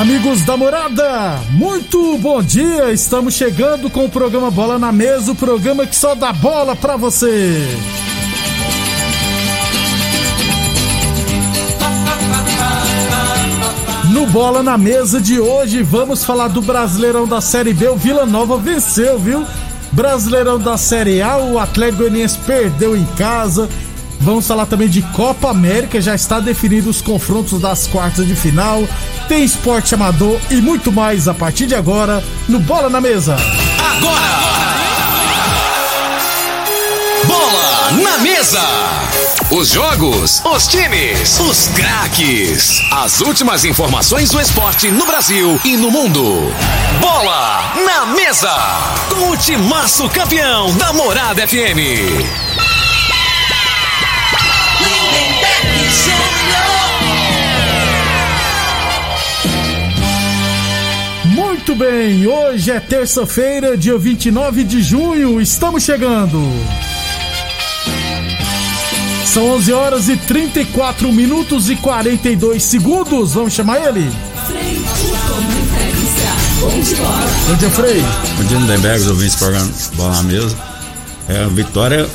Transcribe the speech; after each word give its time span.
Amigos 0.00 0.40
da 0.46 0.56
morada, 0.56 1.42
muito 1.50 2.16
bom 2.16 2.42
dia! 2.42 2.90
Estamos 2.90 3.34
chegando 3.34 3.90
com 3.90 4.06
o 4.06 4.08
programa 4.08 4.50
Bola 4.50 4.78
na 4.78 4.90
Mesa 4.90 5.32
o 5.32 5.34
programa 5.34 5.84
que 5.84 5.94
só 5.94 6.14
dá 6.14 6.32
bola 6.32 6.74
pra 6.74 6.96
você. 6.96 7.68
No 14.10 14.24
Bola 14.28 14.62
na 14.62 14.78
Mesa 14.78 15.20
de 15.20 15.38
hoje, 15.38 15.82
vamos 15.82 16.24
falar 16.24 16.48
do 16.48 16.62
Brasileirão 16.62 17.28
da 17.28 17.42
Série 17.42 17.74
B. 17.74 17.90
O 17.90 17.96
Vila 17.96 18.24
Nova 18.24 18.56
venceu, 18.56 19.18
viu? 19.18 19.44
Brasileirão 19.92 20.58
da 20.58 20.78
Série 20.78 21.20
A, 21.20 21.36
o 21.36 21.58
Atlético 21.58 22.04
Goianiense 22.04 22.38
perdeu 22.46 22.96
em 22.96 23.04
casa. 23.18 23.68
Vamos 24.20 24.46
falar 24.46 24.66
também 24.66 24.88
de 24.88 25.00
Copa 25.00 25.50
América, 25.50 26.00
já 26.00 26.14
está 26.14 26.40
definido 26.40 26.90
os 26.90 27.00
confrontos 27.00 27.60
das 27.60 27.86
quartas 27.86 28.26
de 28.26 28.36
final. 28.36 28.86
Tem 29.28 29.42
esporte 29.42 29.94
amador 29.94 30.38
e 30.50 30.56
muito 30.56 30.92
mais 30.92 31.26
a 31.26 31.34
partir 31.34 31.66
de 31.66 31.74
agora 31.74 32.22
no 32.48 32.60
Bola 32.60 32.90
na 32.90 33.00
Mesa. 33.00 33.36
Bola 34.00 34.50
na 37.92 38.18
mesa. 38.18 38.60
Os 39.50 39.70
jogos, 39.70 40.40
os 40.44 40.66
times, 40.68 41.40
os 41.40 41.68
craques. 41.68 42.80
As 42.92 43.20
últimas 43.20 43.64
informações 43.64 44.30
do 44.30 44.40
esporte 44.40 44.90
no 44.90 45.04
Brasil 45.06 45.60
e 45.64 45.76
no 45.76 45.90
mundo. 45.90 46.52
Bola 47.00 47.74
na 47.84 48.06
mesa. 48.06 48.54
Com 49.08 49.30
o 49.30 49.36
timaço 49.36 50.08
campeão 50.08 50.72
da 50.76 50.92
Morada 50.92 51.46
FM. 51.46 52.69
Muito 61.60 61.74
bem, 61.74 62.26
hoje 62.26 62.70
é 62.70 62.80
terça-feira, 62.80 63.76
dia 63.76 63.96
29 63.98 64.64
de 64.64 64.80
junho, 64.82 65.38
estamos 65.42 65.82
chegando. 65.82 66.40
São 69.26 69.46
11 69.56 69.70
horas 69.74 70.08
e 70.08 70.16
34 70.16 71.12
minutos 71.12 71.68
e 71.68 71.76
42 71.76 72.62
segundos. 72.62 73.34
Vamos 73.34 73.52
chamar 73.52 73.76
ele? 73.86 74.10
Bom 77.46 77.54
dia, 77.56 77.70
Frei. 77.70 78.02
Bom 78.38 78.44
dia, 78.44 78.58
Lindenberg, 78.58 79.00
os 79.02 79.08
ouvintes 79.10 79.34
do 79.34 79.38
programa 79.40 79.70
Bola 79.96 80.14
na 80.14 80.22
Mesa. 80.22 80.56
É 81.28 81.40
uma 81.42 81.50
vitória 81.50 82.08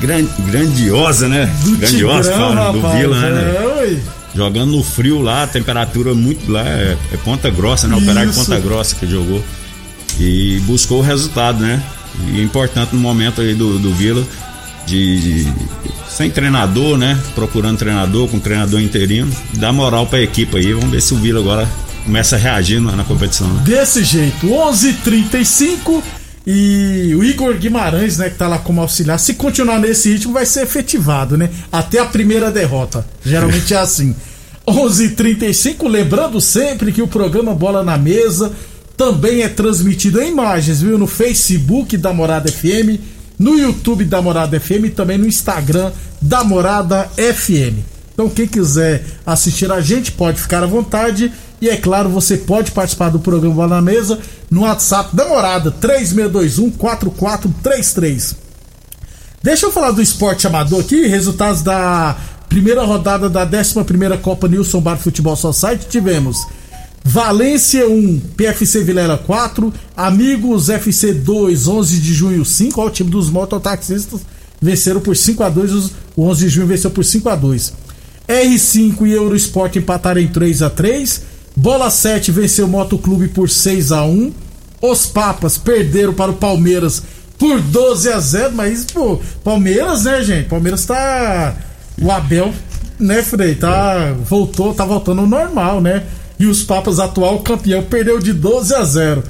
gran- 0.00 0.26
grandiosa, 0.46 1.28
né? 1.28 1.44
Do 1.62 1.76
grandiosa, 1.76 2.32
Tigrão, 2.32 2.54
fala, 2.54 2.72
do 2.72 2.80
rapaz. 2.80 3.00
Vila, 3.00 3.20
né? 3.20 3.54
É, 3.54 3.82
ui. 3.82 4.02
Jogando 4.34 4.72
no 4.72 4.82
frio 4.82 5.20
lá, 5.20 5.44
a 5.44 5.46
temperatura 5.46 6.14
muito 6.14 6.50
lá, 6.50 6.62
é, 6.66 6.96
é 7.12 7.16
Ponta 7.18 7.48
Grossa, 7.50 7.88
né? 7.88 7.94
O 7.94 7.98
Operário 7.98 8.30
de 8.30 8.36
Isso. 8.36 8.44
Ponta 8.46 8.60
Grossa 8.60 8.94
que 8.94 9.06
jogou. 9.06 9.42
E 10.20 10.60
buscou 10.66 10.98
o 10.98 11.02
resultado, 11.02 11.60
né? 11.60 11.82
E 12.32 12.40
é 12.40 12.42
importante 12.42 12.94
no 12.94 13.00
momento 13.00 13.40
aí 13.40 13.54
do, 13.54 13.78
do 13.78 13.92
Vila, 13.94 14.24
de, 14.86 15.44
de- 15.44 15.52
sem 16.08 16.30
treinador, 16.30 16.96
né? 16.98 17.18
Procurando 17.34 17.78
treinador, 17.78 18.28
com 18.28 18.38
treinador 18.38 18.80
interino, 18.80 19.30
dar 19.54 19.72
moral 19.72 20.06
pra 20.06 20.20
equipe 20.20 20.56
aí. 20.56 20.72
Vamos 20.72 20.90
ver 20.90 21.00
se 21.00 21.14
o 21.14 21.16
Vila 21.16 21.40
agora 21.40 21.68
começa 22.04 22.36
a 22.36 22.38
reagir 22.38 22.80
na, 22.80 22.92
na 22.96 23.04
competição. 23.04 23.46
né? 23.48 23.62
Desse 23.64 24.02
jeito, 24.04 24.46
11:35 24.48 26.02
e 26.50 27.14
o 27.14 27.22
Igor 27.22 27.58
Guimarães, 27.58 28.16
né, 28.16 28.30
que 28.30 28.36
tá 28.36 28.48
lá 28.48 28.58
como 28.58 28.80
auxiliar, 28.80 29.18
se 29.18 29.34
continuar 29.34 29.78
nesse 29.78 30.10
ritmo 30.10 30.32
vai 30.32 30.46
ser 30.46 30.62
efetivado, 30.62 31.36
né? 31.36 31.50
Até 31.70 31.98
a 31.98 32.06
primeira 32.06 32.50
derrota. 32.50 33.06
Geralmente 33.22 33.74
é 33.74 33.76
assim. 33.76 34.16
11:35, 34.66 35.86
lembrando 35.86 36.40
sempre 36.40 36.90
que 36.90 37.02
o 37.02 37.06
programa 37.06 37.54
Bola 37.54 37.84
na 37.84 37.98
Mesa 37.98 38.50
também 38.96 39.42
é 39.42 39.48
transmitido 39.48 40.22
em 40.22 40.30
imagens, 40.30 40.80
viu, 40.80 40.96
no 40.96 41.06
Facebook 41.06 41.98
da 41.98 42.14
Morada 42.14 42.50
FM, 42.50 42.98
no 43.38 43.58
YouTube 43.58 44.06
da 44.06 44.22
Morada 44.22 44.58
FM 44.58 44.86
e 44.86 44.90
também 44.90 45.18
no 45.18 45.26
Instagram 45.26 45.92
da 46.18 46.42
Morada 46.44 47.10
FM. 47.14 47.76
Então, 48.14 48.30
quem 48.30 48.48
quiser 48.48 49.04
assistir 49.26 49.70
a 49.70 49.82
gente 49.82 50.12
pode 50.12 50.40
ficar 50.40 50.62
à 50.62 50.66
vontade. 50.66 51.30
E 51.60 51.68
é 51.68 51.76
claro, 51.76 52.08
você 52.08 52.36
pode 52.36 52.70
participar 52.70 53.08
do 53.10 53.18
programa 53.18 53.54
Bola 53.54 53.76
na 53.76 53.82
Mesa 53.82 54.18
no 54.50 54.62
WhatsApp 54.62 55.14
da 55.14 55.26
Morada 55.26 55.70
3621-4433. 55.72 58.36
Deixa 59.42 59.66
eu 59.66 59.72
falar 59.72 59.90
do 59.92 60.00
esporte 60.02 60.46
amador 60.46 60.80
aqui, 60.80 61.06
resultados 61.06 61.62
da 61.62 62.16
primeira 62.48 62.82
rodada 62.84 63.28
da 63.28 63.44
11 63.44 63.74
Copa 64.22 64.48
Nilson 64.48 64.80
Bar 64.80 64.96
Futebol 64.98 65.36
Society. 65.36 65.86
Tivemos 65.88 66.36
Valência 67.04 67.88
1, 67.88 68.20
PFC 68.36 68.82
Vilela 68.84 69.16
4, 69.18 69.72
Amigos 69.96 70.68
FC 70.68 71.12
2, 71.14 71.66
11 71.68 71.98
de 71.98 72.14
junho 72.14 72.44
5. 72.44 72.80
Ó, 72.80 72.86
o 72.86 72.90
time 72.90 73.10
dos 73.10 73.30
mototaxistas 73.30 74.20
venceram 74.60 75.00
por 75.00 75.16
5 75.16 75.42
a 75.42 75.48
2 75.48 75.72
os- 75.72 75.90
O 76.16 76.24
11 76.24 76.40
de 76.44 76.48
junho 76.50 76.66
venceu 76.66 76.90
por 76.90 77.04
5 77.04 77.28
a 77.28 77.36
2 77.36 77.72
R5 78.28 79.06
e 79.06 79.12
Eurosport 79.12 79.74
empataram 79.76 80.20
em 80.20 80.26
3 80.28 80.62
a 80.62 80.68
3 80.68 81.22
Bola 81.58 81.90
7 81.90 82.30
venceu 82.30 82.66
o 82.66 82.68
Motoclube 82.68 83.26
por 83.26 83.50
6 83.50 83.90
a 83.90 84.04
1 84.04 84.32
Os 84.80 85.06
Papas 85.06 85.58
perderam 85.58 86.14
para 86.14 86.30
o 86.30 86.34
Palmeiras 86.34 87.02
por 87.36 87.60
12 87.60 88.12
a 88.12 88.20
0 88.20 88.54
Mas, 88.54 88.84
pô, 88.84 89.20
Palmeiras, 89.42 90.04
né, 90.04 90.22
gente? 90.22 90.48
Palmeiras 90.48 90.86
tá. 90.86 91.56
O 92.00 92.12
Abel, 92.12 92.54
né, 92.96 93.24
Frei? 93.24 93.56
Tá. 93.56 94.14
Voltou, 94.24 94.72
tá 94.72 94.84
voltando 94.84 95.22
ao 95.22 95.26
normal, 95.26 95.80
né? 95.80 96.04
E 96.38 96.46
os 96.46 96.62
Papas, 96.62 97.00
atual 97.00 97.40
campeão, 97.40 97.82
perdeu 97.82 98.20
de 98.20 98.32
12 98.32 98.74
a 98.76 98.84
0 98.84 99.24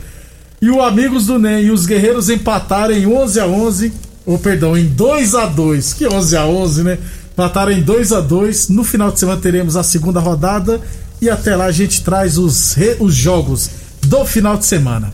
E 0.61 0.69
o 0.69 0.83
Amigos 0.83 1.25
do 1.25 1.39
NEM 1.39 1.63
e 1.63 1.71
os 1.71 1.87
Guerreiros 1.87 2.29
empataram 2.29 2.95
em 2.95 3.07
11 3.07 3.41
a 3.41 3.47
11 3.47 3.93
ou 4.27 4.39
perdão, 4.39 4.77
em 4.77 4.85
2 4.85 5.35
a 5.35 5.47
2 5.47 5.95
Que 5.95 6.07
11 6.07 6.37
a 6.37 6.47
11 6.47 6.83
né? 6.83 6.99
Empataram 7.33 7.73
em 7.73 7.81
2 7.81 8.13
a 8.13 8.21
2 8.21 8.69
No 8.69 8.85
final 8.85 9.11
de 9.11 9.19
semana 9.19 9.41
teremos 9.41 9.77
a 9.77 9.83
segunda 9.83 10.21
rodada. 10.21 10.79
E 11.21 11.29
até 11.29 11.55
lá 11.57 11.67
a 11.67 11.73
gente 11.73 12.03
traz 12.03 12.39
os, 12.39 12.75
re- 12.75 12.97
os 13.01 13.15
jogos 13.15 13.71
do 14.03 14.25
final 14.25 14.57
de 14.57 14.67
semana. 14.67 15.13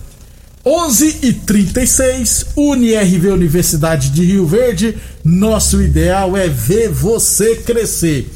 11 0.66 1.18
e 1.22 1.32
36 1.32 2.46
UniRV 2.56 3.28
Universidade 3.30 4.10
de 4.10 4.24
Rio 4.24 4.46
Verde. 4.46 4.96
Nosso 5.22 5.80
ideal 5.82 6.36
é 6.36 6.48
ver 6.48 6.88
você 6.88 7.56
crescer. 7.56 8.30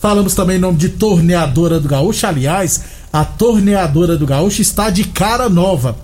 Falamos 0.00 0.34
também 0.34 0.56
em 0.56 0.60
nome 0.60 0.78
de 0.78 0.90
Torneadora 0.90 1.78
do 1.80 1.88
Gaúcho. 1.88 2.26
Aliás, 2.26 2.80
a 3.12 3.24
Torneadora 3.24 4.16
do 4.16 4.26
Gaúcho 4.26 4.62
está 4.62 4.90
de 4.90 5.04
cara 5.04 5.48
nova. 5.48 5.96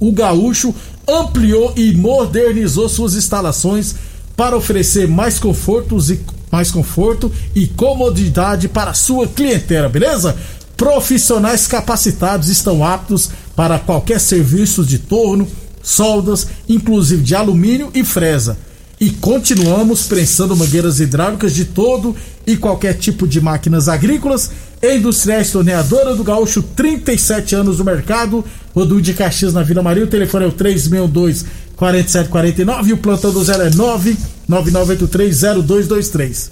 O 0.00 0.12
Gaúcho 0.12 0.74
ampliou 1.08 1.72
e 1.76 1.92
modernizou 1.94 2.88
suas 2.88 3.14
instalações 3.14 3.94
para 4.36 4.56
oferecer 4.56 5.06
mais 5.08 5.38
confortos 5.38 6.10
e 6.10 6.20
mais 6.50 6.70
conforto 6.70 7.32
e 7.54 7.66
comodidade 7.66 8.68
para 8.68 8.90
a 8.92 8.94
sua 8.94 9.26
clientela, 9.26 9.88
beleza? 9.88 10.36
Profissionais 10.76 11.66
capacitados 11.66 12.48
estão 12.48 12.84
aptos 12.84 13.30
para 13.54 13.78
qualquer 13.78 14.18
serviço 14.18 14.84
de 14.84 14.98
torno, 14.98 15.46
soldas, 15.82 16.48
inclusive 16.68 17.22
de 17.22 17.34
alumínio 17.34 17.90
e 17.94 18.04
fresa. 18.04 18.56
E 19.00 19.10
continuamos 19.10 20.06
prensando 20.06 20.56
mangueiras 20.56 21.00
hidráulicas 21.00 21.54
de 21.54 21.64
todo 21.64 22.14
e 22.46 22.56
qualquer 22.56 22.94
tipo 22.94 23.26
de 23.26 23.40
máquinas 23.40 23.88
agrícolas 23.88 24.50
industriais. 24.82 25.50
Torneadora 25.50 26.14
do 26.14 26.24
Gaúcho, 26.24 26.62
37 26.62 27.54
anos 27.54 27.78
no 27.78 27.84
mercado. 27.84 28.44
Rodul 28.74 29.00
de 29.00 29.14
Caxias 29.14 29.52
na 29.52 29.62
Vila 29.62 29.82
Maria. 29.82 30.04
O 30.04 30.08
telefone 30.08 30.44
é 30.44 30.48
o 30.48 30.52
362 30.52 31.44
4749 31.76 32.90
e 32.90 32.92
o 32.92 32.98
plantão 32.98 33.32
do 33.32 33.44
zero 33.44 33.62
é 33.62 33.70
999830223. 34.48 36.50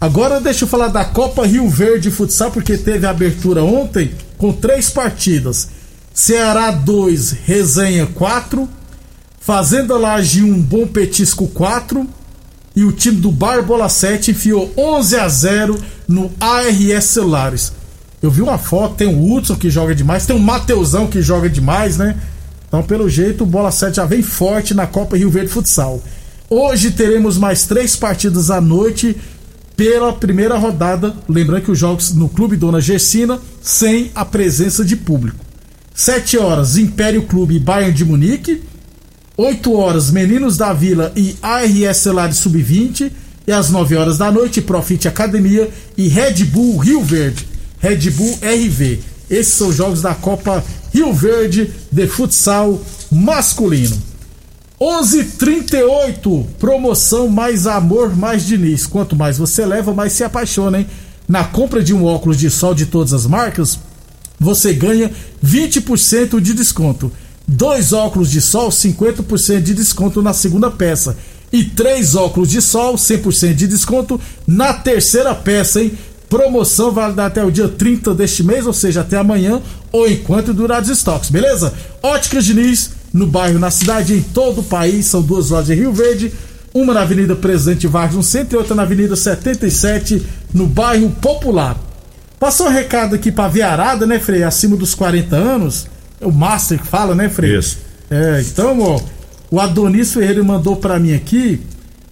Agora 0.00 0.40
deixa 0.40 0.64
eu 0.64 0.68
falar 0.68 0.88
da 0.88 1.04
Copa 1.04 1.44
Rio 1.44 1.68
Verde 1.68 2.08
Futsal, 2.08 2.52
porque 2.52 2.78
teve 2.78 3.04
a 3.04 3.10
abertura 3.10 3.64
ontem 3.64 4.12
com 4.36 4.52
três 4.52 4.88
partidas. 4.88 5.70
Ceará 6.14 6.70
2, 6.70 7.32
Resenha 7.44 8.06
4, 8.06 8.68
Fazenda 9.40 9.96
Laje 9.96 10.44
1, 10.44 10.62
Bom 10.62 10.86
Petisco 10.86 11.48
4 11.48 12.06
e 12.76 12.84
o 12.84 12.92
time 12.92 13.20
do 13.20 13.32
Barbola 13.32 13.88
7 13.88 14.30
enfiou 14.30 14.72
11 14.76 15.16
a 15.16 15.28
0 15.28 15.78
no 16.06 16.30
ARS 16.38 17.04
Celulares. 17.04 17.72
Eu 18.22 18.30
vi 18.30 18.40
uma 18.40 18.58
foto, 18.58 18.94
tem 18.94 19.08
o 19.08 19.32
Hudson 19.32 19.56
que 19.56 19.68
joga 19.68 19.96
demais, 19.96 20.26
tem 20.26 20.36
o 20.36 20.40
Mateusão 20.40 21.08
que 21.08 21.20
joga 21.20 21.50
demais, 21.50 21.96
né? 21.96 22.16
Então, 22.68 22.84
pelo 22.84 23.08
jeito, 23.08 23.42
o 23.42 23.46
Bola 23.46 23.72
7 23.72 23.96
já 23.96 24.04
vem 24.04 24.22
forte 24.22 24.74
na 24.74 24.86
Copa 24.86 25.16
Rio 25.16 25.30
Verde 25.30 25.50
Futsal. 25.50 26.00
Hoje 26.48 26.92
teremos 26.92 27.36
mais 27.36 27.66
três 27.66 27.96
partidas 27.96 28.48
à 28.48 28.60
noite 28.60 29.16
pela 29.78 30.12
primeira 30.12 30.58
rodada. 30.58 31.14
Lembrando 31.28 31.62
que 31.62 31.70
os 31.70 31.78
jogos 31.78 32.12
no 32.12 32.28
Clube 32.28 32.56
Dona 32.56 32.80
Gersina 32.80 33.38
sem 33.62 34.10
a 34.12 34.24
presença 34.24 34.84
de 34.84 34.96
público. 34.96 35.38
7 35.94 36.36
horas, 36.36 36.76
Império 36.76 37.22
Clube 37.22 37.60
Bayern 37.60 37.92
de 37.92 38.04
Munique. 38.04 38.60
8 39.36 39.72
horas, 39.72 40.10
Meninos 40.10 40.56
da 40.56 40.72
Vila 40.72 41.12
e 41.14 41.36
ARS 41.40 41.96
Celulares 41.98 42.38
Sub-20. 42.38 43.12
E 43.46 43.52
às 43.52 43.70
9 43.70 43.96
horas 43.96 44.18
da 44.18 44.32
noite, 44.32 44.60
Profit 44.60 45.06
Academia 45.06 45.70
e 45.96 46.08
Red 46.08 46.44
Bull 46.46 46.78
Rio 46.78 47.02
Verde. 47.04 47.46
Red 47.78 48.10
Bull 48.10 48.36
RV. 48.42 48.98
Esses 49.30 49.54
são 49.54 49.68
os 49.68 49.76
jogos 49.76 50.02
da 50.02 50.12
Copa 50.12 50.64
Rio 50.92 51.12
Verde 51.12 51.70
de 51.92 52.06
futsal 52.08 52.82
masculino. 53.12 54.07
11:38 54.80 56.46
promoção 56.58 57.28
mais 57.28 57.66
amor 57.66 58.14
mais 58.14 58.46
Diniz. 58.46 58.86
Quanto 58.86 59.16
mais 59.16 59.38
você 59.38 59.66
leva, 59.66 59.92
mais 59.92 60.12
se 60.12 60.22
apaixona, 60.22 60.80
hein? 60.80 60.86
Na 61.28 61.44
compra 61.44 61.82
de 61.82 61.92
um 61.92 62.04
óculos 62.04 62.38
de 62.38 62.48
sol 62.48 62.74
de 62.74 62.86
todas 62.86 63.12
as 63.12 63.26
marcas, 63.26 63.78
você 64.38 64.72
ganha 64.72 65.10
20% 65.44 66.40
de 66.40 66.54
desconto. 66.54 67.12
Dois 67.46 67.92
óculos 67.92 68.30
de 68.30 68.40
sol, 68.40 68.70
50% 68.70 69.60
de 69.60 69.74
desconto 69.74 70.22
na 70.22 70.32
segunda 70.32 70.70
peça. 70.70 71.16
E 71.52 71.64
três 71.64 72.14
óculos 72.14 72.50
de 72.50 72.60
sol, 72.60 72.94
100% 72.94 73.54
de 73.54 73.66
desconto 73.66 74.20
na 74.46 74.72
terceira 74.72 75.34
peça, 75.34 75.82
hein? 75.82 75.92
Promoção 76.28 76.92
válida 76.92 77.24
até 77.24 77.42
o 77.42 77.50
dia 77.50 77.68
30 77.68 78.14
deste 78.14 78.42
mês, 78.42 78.66
ou 78.66 78.72
seja, 78.74 79.00
até 79.00 79.16
amanhã, 79.16 79.62
ou 79.90 80.06
enquanto 80.06 80.52
durar 80.52 80.82
os 80.82 80.90
estoques, 80.90 81.30
beleza? 81.30 81.72
Óticas 82.02 82.44
Diniz, 82.44 82.90
no 83.12 83.26
bairro, 83.26 83.58
na 83.58 83.70
cidade, 83.70 84.14
em 84.14 84.22
todo 84.22 84.60
o 84.60 84.64
país. 84.64 85.06
São 85.06 85.22
duas 85.22 85.50
lojas 85.50 85.70
em 85.70 85.80
Rio 85.80 85.92
Verde, 85.92 86.32
uma 86.72 86.94
na 86.94 87.02
Avenida 87.02 87.34
Presidente 87.34 87.86
Vargas, 87.86 88.16
no 88.16 88.22
centro, 88.22 88.56
e 88.56 88.58
outra 88.58 88.74
na 88.74 88.82
Avenida 88.82 89.16
77, 89.16 90.24
no 90.52 90.66
bairro 90.66 91.10
Popular. 91.10 91.76
Passou 92.38 92.66
um 92.68 92.70
recado 92.70 93.14
aqui 93.14 93.32
pra 93.32 93.48
Viarada, 93.48 94.06
né, 94.06 94.18
Frei? 94.18 94.42
Acima 94.42 94.76
dos 94.76 94.94
40 94.94 95.34
anos. 95.34 95.86
É 96.20 96.26
o 96.26 96.32
Master 96.32 96.78
que 96.78 96.86
fala, 96.86 97.14
né, 97.14 97.28
Frei? 97.28 97.56
Isso. 97.56 97.78
É, 98.10 98.40
então, 98.40 98.80
ó, 98.80 99.00
o 99.50 99.60
Adonis 99.60 100.12
Ferreira 100.12 100.42
mandou 100.42 100.76
para 100.76 100.98
mim 100.98 101.14
aqui 101.14 101.60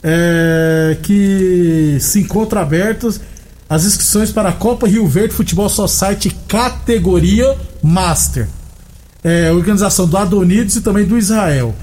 é, 0.03 0.97
que 1.03 1.97
se 2.01 2.21
encontra 2.21 2.61
abertas 2.61 3.21
as 3.69 3.85
inscrições 3.85 4.31
para 4.31 4.51
a 4.51 4.53
Copa 4.53 4.87
Rio 4.87 5.07
Verde 5.09 5.35
Futebol 5.35 5.69
Society 5.69 6.35
categoria 6.47 7.57
Master. 7.83 8.49
É, 9.29 9.51
organização 9.51 10.07
do 10.07 10.17
Adonides 10.17 10.77
e 10.77 10.81
também 10.81 11.05
do 11.05 11.19
Israel. 11.19 11.75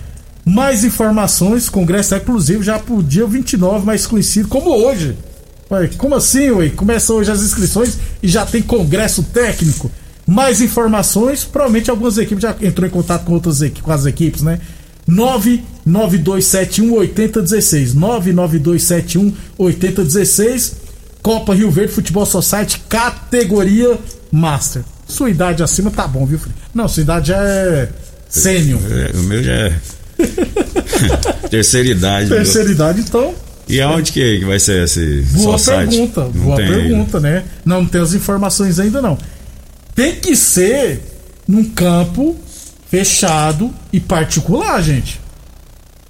Mais 0.45 0.86
informações, 0.86 1.68
congresso 1.68 2.13
é 2.13 2.18
exclusivo 2.18 2.63
já 2.63 2.80
pro 2.80 3.04
dia 3.04 3.28
29, 3.28 3.86
mais 3.86 4.07
conhecido 4.07 4.48
como 4.48 4.69
hoje. 4.69 5.18
Ué, 5.69 5.90
como 5.98 6.16
assim, 6.16 6.51
ué? 6.51 6.69
Começa 6.69 7.12
hoje 7.12 7.30
as 7.30 7.42
inscrições 7.42 7.98
e 8.24 8.30
já 8.30 8.45
tem 8.45 8.62
congresso 8.62 9.24
técnico. 9.24 9.92
Mais 10.25 10.62
informações, 10.62 11.44
provavelmente 11.44 11.90
algumas 11.90 12.18
equipes 12.18 12.44
já 12.44 12.56
entrou 12.62 12.88
em 12.88 12.92
contato 12.92 13.25
com 13.25 13.34
outras 13.34 13.62
equipes, 13.62 13.84
com 13.84 13.92
as 13.92 14.06
equipes, 14.06 14.42
né? 14.42 14.62
99271 15.06 16.94
8016. 16.94 17.94
99271 17.94 19.34
8016. 19.57 20.75
Copa 21.22 21.54
Rio 21.54 21.69
Verde 21.69 21.92
Futebol 21.92 22.25
Society, 22.25 22.81
categoria 22.88 24.00
Master. 24.31 24.84
Sua 25.06 25.30
idade 25.30 25.62
acima 25.62 25.92
tá 25.92 26.07
bom, 26.07 26.25
viu, 26.25 26.40
filho? 26.40 26.62
Não, 26.74 26.88
sua 26.88 27.04
idade 27.04 27.28
já 27.28 27.44
é 27.44 27.90
sênior. 28.30 28.81
É, 28.92 29.18
o 29.18 29.24
meu 29.24 29.44
já 29.44 29.54
é. 29.54 29.74
Terceira 31.50 31.88
idade. 31.90 32.30
Terceira 32.30 32.72
idade, 32.72 33.02
então. 33.02 33.34
E 33.68 33.80
aonde 33.80 34.12
que, 34.12 34.40
que 34.40 34.46
vai 34.46 34.60
ser 34.60 34.84
esse 34.84 35.22
Boa 35.31 35.58
pergunta, 35.58 36.22
Não 36.22 36.31
boa 36.31 36.58
pergunta, 36.58 37.20
né? 37.20 37.44
Não, 37.64 37.81
não 37.81 37.88
tem 37.88 38.02
as 38.02 38.14
informações 38.14 38.80
ainda 38.80 39.02
não. 39.02 39.18
Tem 39.96 40.16
que 40.16 40.36
ser 40.36 41.02
num 41.48 41.64
campo 41.70 42.36
fechado 42.90 43.74
e 43.92 44.00
particular, 44.00 44.81
gente. 44.81 45.19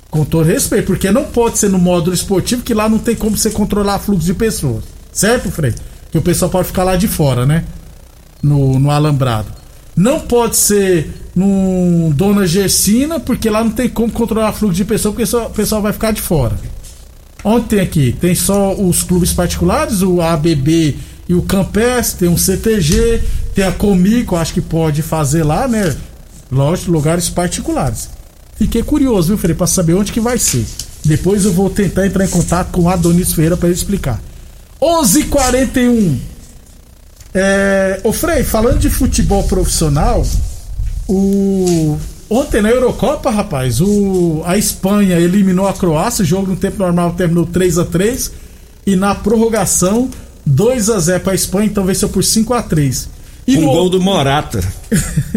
Com 0.09 0.23
todo 0.25 0.45
respeito, 0.45 0.87
porque 0.87 1.11
não 1.11 1.25
pode 1.25 1.57
ser 1.57 1.69
no 1.69 1.79
módulo 1.79 2.13
esportivo, 2.13 2.63
que 2.63 2.73
lá 2.73 2.87
não 2.87 2.99
tem 2.99 3.15
como 3.15 3.37
você 3.37 3.49
controlar 3.49 3.99
fluxo 3.99 4.25
de 4.25 4.33
pessoas. 4.33 4.83
Certo, 5.11 5.51
Frei? 5.51 5.73
Que 6.11 6.17
o 6.17 6.21
pessoal 6.21 6.49
pode 6.49 6.67
ficar 6.67 6.83
lá 6.83 6.95
de 6.95 7.07
fora, 7.07 7.45
né? 7.45 7.63
No, 8.41 8.79
no 8.79 8.91
alambrado. 8.91 9.62
Não 9.95 10.19
pode 10.19 10.55
ser 10.55 11.11
num 11.35 12.11
Dona 12.15 12.45
Gersina, 12.47 13.19
porque 13.19 13.49
lá 13.49 13.63
não 13.63 13.71
tem 13.71 13.87
como 13.89 14.11
controlar 14.11 14.53
fluxo 14.53 14.75
de 14.75 14.85
pessoas, 14.85 15.13
porque 15.13 15.25
só- 15.25 15.47
o 15.47 15.49
pessoal 15.51 15.81
vai 15.81 15.93
ficar 15.93 16.11
de 16.11 16.21
fora. 16.21 16.55
Onde 17.43 17.65
tem 17.65 17.79
aqui? 17.79 18.15
Tem 18.19 18.33
só 18.33 18.73
os 18.73 19.03
clubes 19.03 19.33
particulares, 19.33 20.01
o 20.01 20.21
ABB 20.21 20.95
e 21.27 21.33
o 21.33 21.41
Campes, 21.41 22.13
tem 22.13 22.29
um 22.29 22.37
CTG, 22.37 23.21
tem 23.53 23.65
a 23.65 23.71
Comico, 23.71 24.35
acho 24.35 24.53
que 24.53 24.61
pode 24.61 25.01
fazer 25.01 25.43
lá, 25.43 25.67
né? 25.67 25.95
Lógico, 26.51 26.91
lugares 26.91 27.29
particulares. 27.29 28.09
Fiquei 28.57 28.81
curioso, 28.83 29.29
viu, 29.29 29.37
Freire, 29.37 29.57
pra 29.57 29.67
saber 29.67 29.93
onde 29.95 30.11
que 30.11 30.19
vai 30.19 30.37
ser. 30.37 30.65
Depois 31.03 31.43
eu 31.43 31.51
vou 31.51 31.69
tentar 31.69 32.05
entrar 32.05 32.23
em 32.23 32.29
contato 32.29 32.71
com 32.71 32.83
o 32.83 32.89
Adonis 32.89 33.33
Ferreira 33.33 33.57
pra 33.57 33.67
ele 33.67 33.75
explicar. 33.77 34.21
11:41. 34.81 36.17
É, 37.33 37.99
ô 38.03 38.11
Frei, 38.13 38.43
falando 38.43 38.79
de 38.79 38.89
futebol 38.89 39.43
profissional, 39.43 40.25
o 41.07 41.97
ontem 42.29 42.61
na 42.61 42.69
Eurocopa, 42.69 43.29
rapaz, 43.29 43.81
o 43.81 44.41
a 44.45 44.57
Espanha 44.57 45.19
eliminou 45.19 45.67
a 45.67 45.73
Croácia, 45.73 46.23
o 46.23 46.25
jogo 46.25 46.47
no 46.47 46.55
tempo 46.55 46.77
normal 46.79 47.13
terminou 47.13 47.45
3 47.45 47.77
a 47.79 47.85
3 47.85 48.31
e 48.85 48.95
na 48.95 49.15
prorrogação 49.15 50.09
2 50.45 50.89
a 50.89 50.99
0 50.99 51.19
para 51.21 51.31
a 51.31 51.35
Espanha, 51.35 51.65
então 51.67 51.85
venceu 51.85 52.09
por 52.09 52.23
5 52.23 52.53
a 52.53 52.61
3. 52.61 53.09
E 53.47 53.57
Um 53.57 53.61
no- 53.61 53.67
gol 53.71 53.89
do 53.89 53.99
Morata. 54.01 54.61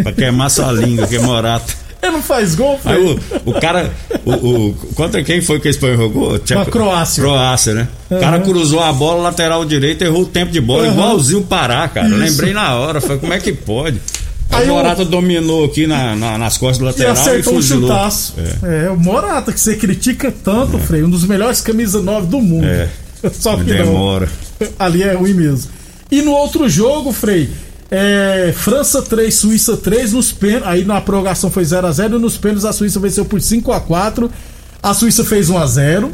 pra 0.03 0.13
queimar 0.13 0.51
sua 0.51 0.71
língua, 0.73 1.07
que 1.07 1.17
é 1.17 1.21
Morata. 1.21 1.73
Ele 2.03 2.13
não 2.13 2.23
faz 2.23 2.55
gol, 2.55 2.79
Aí 2.85 3.03
o, 3.03 3.19
o 3.47 3.53
cara. 3.61 3.91
O, 4.25 4.31
o- 4.33 4.75
contra 4.95 5.23
quem 5.25 5.41
foi 5.41 5.59
que 5.59 5.67
a 5.69 5.71
Espanha 5.71 5.97
jogou? 5.97 6.39
Tinha- 6.39 6.61
a 6.61 6.65
Croácia. 6.67 7.23
Croácia, 7.23 7.75
né? 7.75 7.89
O 8.11 8.19
cara 8.21 8.39
cruzou 8.41 8.81
a 8.81 8.93
bola 8.93 9.23
lateral 9.23 9.65
direito, 9.65 10.03
errou 10.03 10.23
o 10.23 10.27
tempo 10.27 10.53
de 10.53 10.61
bola, 10.61 10.85
Aham. 10.85 10.93
igualzinho 10.93 11.41
o 11.41 11.45
Pará, 11.45 11.89
cara. 11.89 12.07
Isso. 12.09 12.17
Lembrei 12.19 12.53
na 12.53 12.75
hora, 12.77 13.01
falei, 13.01 13.19
como 13.19 13.33
é 13.33 13.39
que 13.41 13.53
pode? 13.53 14.01
Aí 14.51 14.65
o 14.71 14.75
Morata 14.75 15.05
dominou 15.05 15.65
aqui 15.65 15.87
na, 15.89 16.15
na- 16.15 16.39
nas 16.39 16.57
costas 16.57 16.79
do 16.79 16.85
E 16.85 16.87
lateral 16.87 17.17
e, 17.17 17.19
acertou 17.19 17.53
um 17.55 17.57
fuzilou. 17.57 17.89
chutaço. 17.91 18.35
É. 18.63 18.87
É. 18.87 18.91
o 18.91 18.97
Morata, 18.97 19.53
que 19.53 19.59
você 19.59 19.75
critica 19.75 20.33
tanto, 20.45 20.79
Frei, 20.79 21.03
um 21.03 21.11
dos 21.11 21.25
melhores 21.25 21.61
camisa 21.61 22.01
9 22.01 22.27
do 22.29 22.41
mundo. 22.41 22.67
É. 22.67 22.89
Só 23.33 23.57
que 23.57 23.65
Demora. 23.65 24.29
não. 24.61 24.69
Ali 24.79 25.03
é 25.03 25.13
ruim 25.15 25.35
mesmo. 25.35 25.71
E 26.11 26.23
no 26.23 26.31
outro 26.31 26.69
jogo, 26.69 27.13
Frei, 27.13 27.51
é, 27.91 28.53
França 28.57 29.01
3, 29.03 29.33
Suíça 29.35 29.77
3, 29.77 30.13
nos 30.13 30.33
pênaltis. 30.33 30.69
Aí 30.69 30.85
na 30.85 31.01
prorrogação 31.01 31.51
foi 31.51 31.63
0x0 31.65 32.17
e 32.17 32.19
nos 32.19 32.37
pênaltis 32.37 32.65
a 32.65 32.73
Suíça 32.73 32.99
venceu 33.01 33.25
por 33.25 33.41
5x4. 33.41 34.31
A 34.83 34.95
Suíça 34.95 35.25
fez 35.25 35.49
1x0. 35.51 36.11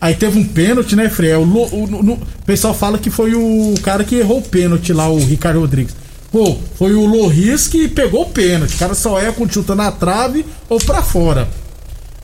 Aí 0.00 0.14
teve 0.14 0.38
um 0.38 0.44
pênalti, 0.44 0.96
né, 0.96 1.08
Frei? 1.08 1.30
É, 1.30 1.38
O, 1.38 1.42
o- 1.42 2.12
o 2.12 2.18
pessoal 2.44 2.74
fala 2.74 2.98
que 2.98 3.08
foi 3.10 3.34
o 3.34 3.74
cara 3.82 4.02
que 4.02 4.16
errou 4.16 4.38
o 4.38 4.42
pênalti 4.42 4.92
lá, 4.92 5.08
o 5.08 5.18
Ricardo 5.18 5.60
Rodrigues. 5.60 5.94
Pô, 6.32 6.56
foi 6.76 6.94
o 6.94 7.04
Loris 7.06 7.68
que 7.68 7.86
pegou 7.88 8.22
o 8.22 8.30
pênalti. 8.30 8.74
O 8.74 8.78
cara 8.78 8.94
só 8.94 9.20
é 9.20 9.30
quando 9.30 9.52
chuta 9.52 9.74
na 9.74 9.92
trave 9.92 10.44
ou 10.68 10.78
pra 10.80 11.02
fora. 11.02 11.46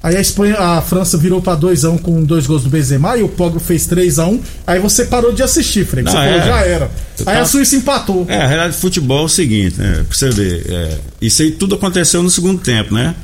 Aí 0.09 0.17
a 0.17 0.21
Espanha, 0.21 0.57
a 0.59 0.81
França 0.81 1.19
virou 1.19 1.43
pra 1.43 1.55
2x1 1.57 1.99
com 2.00 2.23
dois 2.25 2.47
gols 2.47 2.62
do 2.62 2.71
Benzema 2.71 3.17
e 3.17 3.23
o 3.23 3.29
Pogba 3.29 3.61
fez 3.61 3.87
3x1. 3.87 4.41
Aí 4.67 4.81
você 4.81 5.05
parou 5.05 5.33
de 5.33 5.43
assistir, 5.43 5.85
Frei. 5.87 6.03
Não, 6.03 6.12
Você 6.12 6.19
é. 6.19 6.31
falou, 6.41 6.47
já 6.47 6.61
era. 6.61 6.85
Aí 7.21 7.25
tá- 7.25 7.41
a 7.41 7.45
Suíça 7.45 7.77
empatou. 7.77 8.25
É, 8.29 8.37
a 8.37 8.47
realidade 8.47 8.75
do 8.77 8.81
futebol 8.81 9.23
é 9.23 9.25
o 9.25 9.29
seguinte, 9.29 9.77
né? 9.79 10.05
Pra 10.09 10.17
você 10.17 10.31
ver, 10.31 10.65
é, 10.69 10.99
isso 11.21 11.43
aí 11.43 11.50
tudo 11.50 11.75
aconteceu 11.75 12.23
no 12.23 12.31
segundo 12.31 12.59
tempo, 12.61 12.95
né? 12.95 13.15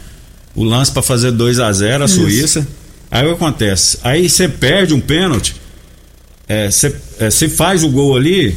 o 0.56 0.62
lance 0.62 0.92
para 0.92 1.02
fazer 1.02 1.32
2 1.32 1.58
a 1.58 1.72
0 1.72 2.02
a 2.04 2.06
Isso. 2.06 2.14
Suíça. 2.20 2.66
Aí 3.10 3.24
o 3.24 3.30
que 3.30 3.34
acontece? 3.34 3.98
Aí 4.04 4.28
você 4.28 4.48
perde 4.48 4.94
um 4.94 5.00
pênalti, 5.00 5.56
é, 6.48 6.70
você 6.70 6.94
é, 7.18 7.30
você 7.30 7.48
faz 7.48 7.82
o 7.82 7.88
gol 7.88 8.16
ali, 8.16 8.56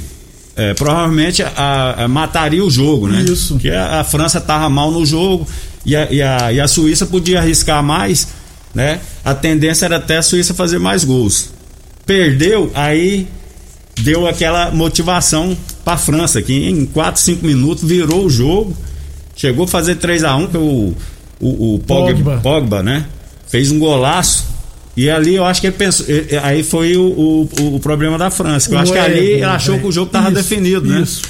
é, 0.55 0.74
provavelmente 0.74 1.41
a- 1.41 1.96
a- 1.98 2.07
mataria 2.07 2.63
o 2.63 2.69
jogo, 2.69 3.07
né? 3.07 3.22
Isso. 3.22 3.53
Porque 3.53 3.69
a, 3.72 4.01
a 4.01 4.03
França 4.03 4.39
tava 4.41 4.69
mal 4.69 4.91
no 4.91 5.05
jogo 5.05 5.48
e 5.88 5.96
a, 5.96 6.12
e, 6.12 6.22
a, 6.22 6.53
e 6.53 6.60
a 6.60 6.67
Suíça 6.67 7.06
podia 7.06 7.39
arriscar 7.39 7.82
mais, 7.82 8.27
né? 8.75 9.00
A 9.24 9.34
tendência 9.34 9.86
era 9.86 9.96
até 9.96 10.17
a 10.17 10.22
Suíça 10.22 10.53
fazer 10.53 10.77
mais 10.77 11.03
gols. 11.06 11.50
Perdeu, 12.06 12.70
aí 12.75 13.27
deu 14.01 14.27
aquela 14.27 14.70
motivação 14.72 15.58
para 15.84 15.94
a 15.94 15.98
França, 15.98 16.41
que 16.41 16.53
em 16.53 16.86
4, 16.86 17.20
5 17.22 17.46
minutos 17.46 17.84
virou 17.88 18.25
o 18.25 18.29
jogo, 18.29 18.75
chegou 19.36 19.65
a 19.65 19.67
fazer 19.67 19.96
3 19.96 20.24
a 20.25 20.36
1 20.36 20.48
que 20.48 20.58
o, 20.58 20.94
o, 21.39 21.75
o 21.75 21.79
Pogba, 21.79 22.39
Pogba. 22.44 22.84
Né? 22.84 23.06
Fez 23.48 23.72
um 23.72 23.79
golaço. 23.79 24.46
E 24.96 25.10
ali 25.10 25.36
eu 25.36 25.46
acho 25.46 25.62
que 25.62 25.67
ele 25.67 25.75
pensou. 25.75 26.06
eh, 26.10 26.25
eh, 26.32 26.39
Aí 26.41 26.63
foi 26.63 26.98
o, 26.98 27.48
o, 27.60 27.75
o 27.75 27.79
problema 27.79 28.17
da 28.17 28.32
França. 28.32 28.70
Eu 28.74 28.79
acho 28.79 28.91
que 28.91 28.98
ali 28.98 29.20
ele 29.20 29.44
achou 29.44 29.79
que 29.79 29.86
o 29.86 29.91
jogo 29.91 30.12
tava 30.12 30.27
isso, 30.29 30.36
definido, 30.36 30.88
né? 30.88 31.01
Isso. 31.01 31.22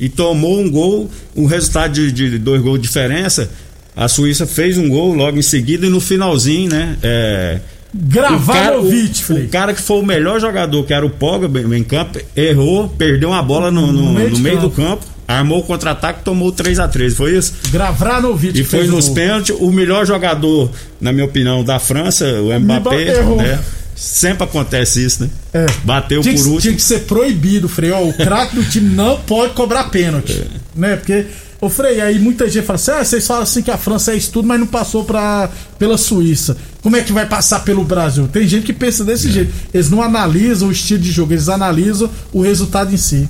E 0.00 0.08
tomou 0.08 0.58
um 0.60 0.70
gol, 0.70 1.10
um 1.34 1.44
resultado 1.46 1.92
de, 1.92 2.10
de 2.10 2.38
dois 2.38 2.62
gols 2.62 2.80
de 2.80 2.86
diferença. 2.86 3.50
A 3.96 4.08
Suíça 4.08 4.46
fez 4.46 4.76
um 4.76 4.88
gol 4.90 5.14
logo 5.14 5.38
em 5.38 5.42
seguida 5.42 5.86
e 5.86 5.88
no 5.88 6.00
finalzinho, 6.00 6.70
né? 6.70 6.96
É, 7.02 7.58
Gravanovic, 7.94 9.32
o, 9.32 9.36
o 9.36 9.48
cara 9.48 9.72
que 9.72 9.80
foi 9.80 9.98
o 10.00 10.04
melhor 10.04 10.40
jogador, 10.40 10.84
que 10.84 10.92
era 10.92 11.04
o 11.04 11.10
Pogba 11.10 11.60
em 11.76 11.82
campo, 11.82 12.18
errou, 12.36 12.88
perdeu 12.88 13.30
uma 13.30 13.42
bola 13.42 13.70
no, 13.70 13.86
no- 13.92 14.02
No 14.06 14.12
meio 14.12 14.30
no 14.30 14.38
meio 14.38 14.60
do 14.60 14.70
campo. 14.70 15.04
armou 15.26 15.60
o 15.60 15.62
contra-ataque, 15.62 16.22
tomou 16.24 16.52
3 16.52 16.78
a 16.78 16.88
3 16.88 17.14
foi 17.14 17.36
isso? 17.36 17.54
Gravanovic 17.70 18.58
E 18.60 18.64
foi 18.64 18.86
nos 18.86 19.08
pênaltis, 19.08 19.54
o 19.58 19.70
melhor 19.72 20.04
jogador, 20.06 20.70
na 21.00 21.12
minha 21.12 21.24
opinião, 21.24 21.64
da 21.64 21.78
França, 21.78 22.26
o 22.42 22.58
Mbappé, 22.60 23.22
né? 23.36 23.60
Sempre 23.94 24.44
acontece 24.44 25.02
isso, 25.02 25.22
né? 25.22 25.30
É. 25.54 25.64
Bateu 25.84 26.20
tinha 26.20 26.34
por 26.34 26.42
que, 26.42 26.48
último. 26.48 26.60
Tinha 26.60 26.74
que 26.74 26.82
ser 26.82 26.98
proibido, 27.06 27.66
Frei. 27.66 27.90
Ó, 27.92 28.02
o 28.04 28.12
craque 28.12 28.54
do 28.56 28.62
time 28.64 28.94
não 28.94 29.16
pode 29.20 29.54
cobrar 29.54 29.84
pênalti. 29.84 30.32
É. 30.76 30.78
Né? 30.78 30.96
Porque, 30.96 31.24
ô 31.60 31.68
Frei, 31.68 32.00
aí 32.00 32.18
muita 32.18 32.48
gente 32.48 32.64
fala 32.66 32.76
assim: 32.76 32.90
ah, 32.90 33.04
vocês 33.04 33.26
falam 33.26 33.42
assim 33.42 33.62
que 33.62 33.70
a 33.70 33.78
França 33.78 34.12
é 34.12 34.16
isso 34.16 34.30
tudo, 34.32 34.46
mas 34.48 34.58
não 34.60 34.66
passou 34.66 35.04
pra, 35.04 35.48
pela 35.78 35.96
Suíça. 35.98 36.56
Como 36.82 36.96
é 36.96 37.02
que 37.02 37.12
vai 37.12 37.26
passar 37.26 37.60
pelo 37.60 37.82
Brasil? 37.84 38.28
Tem 38.28 38.46
gente 38.46 38.64
que 38.64 38.72
pensa 38.72 39.02
É. 39.02 39.06
desse 39.06 39.30
jeito. 39.30 39.52
Eles 39.74 39.90
não 39.90 40.02
analisam 40.02 40.68
o 40.68 40.72
estilo 40.72 41.00
de 41.00 41.10
jogo, 41.10 41.32
eles 41.32 41.48
analisam 41.48 42.10
o 42.32 42.42
resultado 42.42 42.92
em 42.94 42.96
si. 42.96 43.28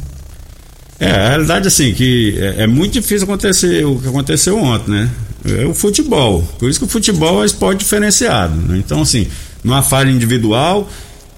É, 0.99 1.11
a 1.11 1.28
realidade 1.28 1.68
assim, 1.68 1.92
que 1.92 2.37
é, 2.38 2.62
é 2.62 2.66
muito 2.66 2.95
difícil 2.95 3.25
acontecer 3.25 3.85
o 3.85 3.99
que 3.99 4.09
aconteceu 4.09 4.56
ontem, 4.59 4.90
né? 4.90 5.11
É 5.45 5.64
o 5.66 5.75
futebol. 5.75 6.42
Por 6.59 6.68
isso 6.71 6.78
que 6.78 6.87
o 6.87 6.88
futebol 6.88 7.42
é 7.42 7.47
esporte 7.47 7.80
diferenciado. 7.80 8.54
né? 8.56 8.78
Então, 8.78 9.02
assim, 9.02 9.28
numa 9.62 9.83
falha 9.83 10.11
individual, 10.11 10.88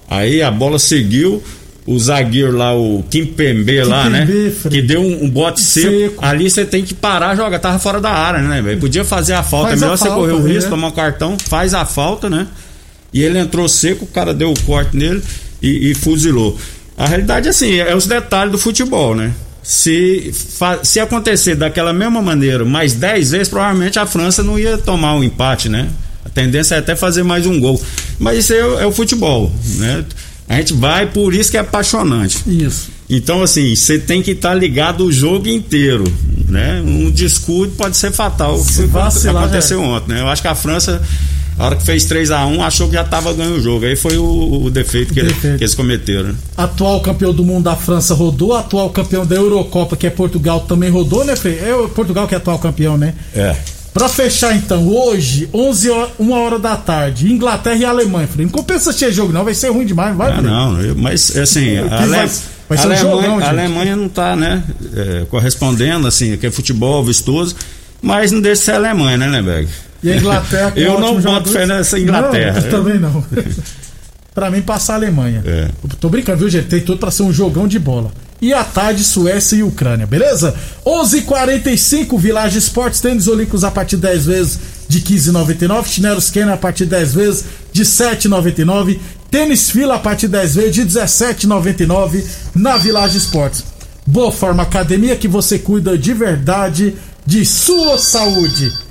aí 0.09 0.41
a 0.41 0.49
bola 0.49 0.79
seguiu, 0.79 1.43
o 1.89 1.97
zagueiro 1.97 2.55
lá, 2.55 2.71
o 2.75 3.03
Kimpembe 3.09 3.81
lá, 3.81 4.07
né? 4.07 4.27
Que 4.69 4.79
deu 4.79 5.01
um, 5.01 5.23
um 5.23 5.29
bote 5.29 5.59
seco. 5.59 5.89
Seco. 5.89 6.23
Ali 6.23 6.47
você 6.47 6.63
tem 6.63 6.83
que 6.83 6.93
parar, 6.93 7.35
joga, 7.35 7.57
tava 7.57 7.79
fora 7.79 7.99
da 7.99 8.11
área, 8.11 8.43
né, 8.43 8.61
velho? 8.61 8.79
Podia 8.79 9.03
fazer 9.03 9.33
a 9.33 9.41
falta, 9.41 9.69
Faz 9.69 9.81
é 9.81 9.85
melhor 9.85 9.97
você 9.97 10.05
falta, 10.05 10.21
correr 10.21 10.33
o 10.33 10.39
né? 10.39 10.53
risco, 10.53 10.69
tomar 10.69 10.87
um 10.89 10.91
cartão, 10.91 11.35
faz 11.39 11.73
a 11.73 11.85
falta, 11.85 12.29
né? 12.29 12.45
E 13.11 13.23
ele 13.23 13.39
entrou 13.39 13.67
seco, 13.67 14.05
o 14.05 14.07
cara 14.07 14.35
deu 14.35 14.51
o 14.51 14.59
corte 14.61 14.95
nele 14.95 15.19
e, 15.59 15.89
e 15.89 15.95
fuzilou. 15.95 16.55
A 16.95 17.07
realidade 17.07 17.47
é 17.47 17.49
assim, 17.49 17.77
é 17.77 17.95
os 17.95 18.05
detalhes 18.05 18.51
do 18.51 18.59
futebol, 18.59 19.15
né? 19.15 19.31
Se, 19.63 20.31
se 20.83 20.99
acontecer 20.99 21.55
daquela 21.55 21.91
mesma 21.91 22.21
maneira 22.21 22.63
mais 22.63 22.93
10 22.93 23.31
vezes, 23.31 23.49
provavelmente 23.49 23.97
a 23.97 24.05
França 24.05 24.43
não 24.43 24.59
ia 24.59 24.77
tomar 24.77 25.15
um 25.15 25.23
empate, 25.23 25.67
né? 25.67 25.89
A 26.23 26.29
tendência 26.29 26.75
é 26.75 26.77
até 26.77 26.95
fazer 26.95 27.23
mais 27.23 27.47
um 27.47 27.59
gol. 27.59 27.81
Mas 28.19 28.37
isso 28.37 28.53
é, 28.53 28.59
é 28.59 28.85
o 28.85 28.91
futebol, 28.91 29.51
né? 29.77 30.05
A 30.49 30.55
gente 30.55 30.73
vai, 30.73 31.05
por 31.05 31.33
isso 31.33 31.51
que 31.51 31.57
é 31.57 31.59
apaixonante. 31.59 32.43
Isso. 32.47 32.89
Então, 33.07 33.43
assim, 33.43 33.75
você 33.75 33.99
tem 33.99 34.21
que 34.23 34.31
estar 34.31 34.55
ligado 34.55 35.05
o 35.05 35.11
jogo 35.11 35.47
inteiro, 35.47 36.03
né? 36.47 36.81
Um 36.83 37.11
descuido 37.11 37.73
pode 37.77 37.95
ser 37.95 38.11
fatal. 38.11 38.57
Se 38.57 38.73
Foi 38.73 38.85
o 38.85 38.87
que 38.87 38.93
vacilar, 38.93 39.43
aconteceu 39.43 39.79
ontem, 39.81 40.13
né? 40.13 40.21
Eu 40.21 40.27
acho 40.27 40.41
que 40.41 40.47
a 40.47 40.55
França, 40.55 41.01
a 41.57 41.65
hora 41.65 41.75
que 41.75 41.83
fez 41.83 42.05
3 42.05 42.31
a 42.31 42.47
1 42.47 42.63
achou 42.63 42.87
que 42.87 42.95
já 42.95 43.01
estava 43.03 43.31
ganhando 43.31 43.57
o 43.57 43.61
jogo. 43.61 43.85
Aí 43.85 43.95
foi 43.95 44.17
o, 44.17 44.63
o 44.65 44.69
defeito, 44.71 45.13
que, 45.13 45.21
Defeito. 45.21 45.57
que 45.59 45.63
eles 45.63 45.75
cometeram. 45.75 46.29
né? 46.29 46.35
Atual 46.57 46.99
campeão 47.01 47.31
do 47.31 47.43
mundo 47.43 47.65
da 47.65 47.75
França 47.75 48.15
rodou, 48.15 48.55
atual 48.55 48.89
campeão 48.89 49.25
da 49.27 49.35
Eurocopa, 49.35 49.95
que 49.95 50.07
é 50.07 50.09
Portugal, 50.09 50.61
também 50.61 50.89
rodou, 50.89 51.23
né, 51.23 51.35
Frei? 51.35 51.59
É 51.59 51.75
o 51.75 51.87
Portugal 51.89 52.27
que 52.27 52.33
é 52.33 52.37
atual 52.37 52.57
campeão, 52.57 52.97
né? 52.97 53.13
É. 53.35 53.55
Pra 53.99 54.09
fechar 54.09 54.55
então, 54.55 54.87
hoje, 54.87 55.49
11 55.53 55.89
horas, 55.89 56.11
1 56.19 56.31
hora 56.31 56.57
da 56.57 56.75
tarde, 56.77 57.31
Inglaterra 57.31 57.75
e 57.75 57.85
Alemanha, 57.85 58.27
Frei. 58.27 58.45
Não 58.45 58.51
compensa 58.51 58.89
assistir 58.91 59.11
jogo, 59.11 59.31
não, 59.33 59.43
vai 59.43 59.53
ser 59.53 59.69
ruim 59.69 59.85
demais, 59.85 60.15
vai, 60.15 60.31
Ah, 60.31 60.41
não, 60.41 60.77
mas 60.95 61.35
assim, 61.37 61.77
a, 61.77 61.83
vai- 61.83 61.99
Ale- 62.19 62.31
vai 62.69 62.77
ser 62.77 62.85
a 62.85 62.87
um 62.87 62.91
Alemanha, 62.93 62.97
jogão, 62.99 63.39
a. 63.39 63.49
Alemanha 63.49 63.95
não 63.97 64.05
está 64.05 64.35
né, 64.35 64.63
é, 64.95 65.25
correspondendo, 65.29 66.07
assim, 66.07 66.37
que 66.37 66.47
é 66.47 66.51
futebol 66.51 67.03
vistoso, 67.03 67.55
mas 68.01 68.31
não 68.31 68.39
deixa 68.39 68.59
de 68.61 68.65
ser 68.65 68.71
a 68.71 68.75
Alemanha, 68.75 69.17
né, 69.17 69.27
Lemberg? 69.27 69.67
E 70.01 70.11
a 70.11 70.15
Inglaterra 70.15 70.71
com 70.71 70.79
Eu 70.79 70.99
não 70.99 71.07
ótimos 71.07 71.23
boto 71.25 71.49
fé 71.49 71.65
nessa 71.65 71.99
Inglaterra. 71.99 72.53
Não, 72.57 72.65
eu 72.65 72.69
também 72.71 72.99
não. 72.99 73.23
pra 74.33 74.49
mim, 74.49 74.61
passar 74.61 74.93
a 74.93 74.95
Alemanha. 74.95 75.43
É. 75.45 75.67
Tô 75.99 76.07
brincando, 76.07 76.37
viu, 76.39 76.49
gente? 76.49 76.67
Tem 76.67 76.79
tudo 76.79 76.99
pra 76.99 77.11
ser 77.11 77.23
um 77.23 77.33
jogão 77.33 77.67
de 77.67 77.77
bola. 77.77 78.09
E 78.41 78.53
à 78.53 78.63
tarde, 78.63 79.03
Suécia 79.03 79.57
e 79.57 79.63
Ucrânia, 79.63 80.07
beleza? 80.07 80.55
11:45 80.85 81.17
h 81.17 81.21
45 81.25 82.17
Village 82.17 82.57
Esportes, 82.57 83.01
tênis 83.01 83.27
olímpicos 83.27 83.63
a 83.63 83.71
partir 83.71 83.97
de 83.97 84.03
10 84.03 84.25
vezes 84.25 84.59
de 84.87 85.01
15,99. 85.01 85.87
Chinelos 85.87 86.29
Kenner 86.29 86.53
a 86.53 86.57
partir 86.57 86.85
de 86.85 86.91
10 86.91 87.13
vezes 87.13 87.45
de 87.73 87.83
7,99. 87.83 88.99
Tênis 89.29 89.69
Fila 89.69 89.95
a 89.95 89.99
partir 89.99 90.27
de 90.27 90.33
10 90.33 90.55
vezes 90.55 90.73
de 90.73 90.85
17,99 90.85 92.23
na 92.55 92.77
Village 92.77 93.17
Esportes. 93.17 93.63
Boa 94.07 94.31
Forma 94.31 94.63
Academia 94.63 95.15
que 95.15 95.27
você 95.27 95.59
cuida 95.59 95.97
de 95.97 96.13
verdade 96.13 96.95
de 97.25 97.45
sua 97.45 97.97
saúde. 97.97 98.88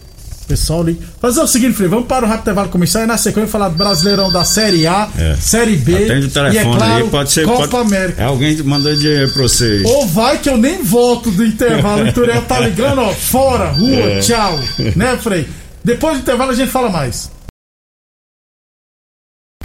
Pessoal, 0.49 0.83
liga. 0.83 1.05
Fazer 1.21 1.41
o 1.43 1.47
seguinte, 1.47 1.75
Frei, 1.75 1.89
vamos 1.89 2.07
para 2.07 2.25
o 2.25 2.29
rápido 2.29 2.43
intervalo 2.45 2.69
comercial 2.71 3.05
e 3.05 3.07
na 3.07 3.19
sequência 3.19 3.51
falar 3.51 3.69
do 3.69 3.77
Brasileirão 3.77 4.33
da 4.33 4.45
Série 4.47 4.87
A, 4.87 5.07
É. 5.19 5.37
Série 5.37 5.77
B 5.77 5.95
Atende 5.95 6.27
o 6.27 6.31
telefone 6.31 6.55
e 6.55 6.59
é 6.59 6.65
claro, 6.65 7.05
aí, 7.05 7.11
pode 7.11 7.31
ser. 7.33 7.45
Copa 7.45 7.69
pode- 7.69 7.87
América. 7.87 8.23
É 8.23 8.25
alguém 8.25 8.57
mandou 8.63 8.97
dinheiro 8.97 9.31
pra 9.31 9.43
você. 9.43 9.83
Ou 9.85 10.07
vai 10.09 10.39
que 10.39 10.49
eu 10.49 10.57
nem 10.57 10.83
volto 10.83 11.31
do 11.31 11.45
intervalo, 11.45 12.09
o 12.09 12.13
Turel 12.15 12.41
tá 12.47 12.59
ligando, 12.61 13.03
ó, 13.03 13.13
fora, 13.13 13.69
rua, 13.73 13.89
É. 13.91 14.21
tchau. 14.21 14.59
Né, 14.97 15.19
Frei? 15.23 15.47
Depois 15.85 16.17
do 16.17 16.21
intervalo 16.23 16.51
a 16.51 16.55
gente 16.55 16.71
fala 16.71 16.89
mais. 16.89 17.31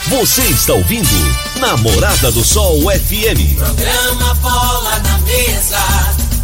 Você 0.10 0.42
está 0.44 0.74
ouvindo 0.74 1.08
Namorada 1.60 2.32
do 2.32 2.44
Sol 2.44 2.82
FM. 2.92 3.56
Programa 3.58 4.34
Bola 4.36 5.00
na 5.00 5.18
Mesa, 5.20 5.80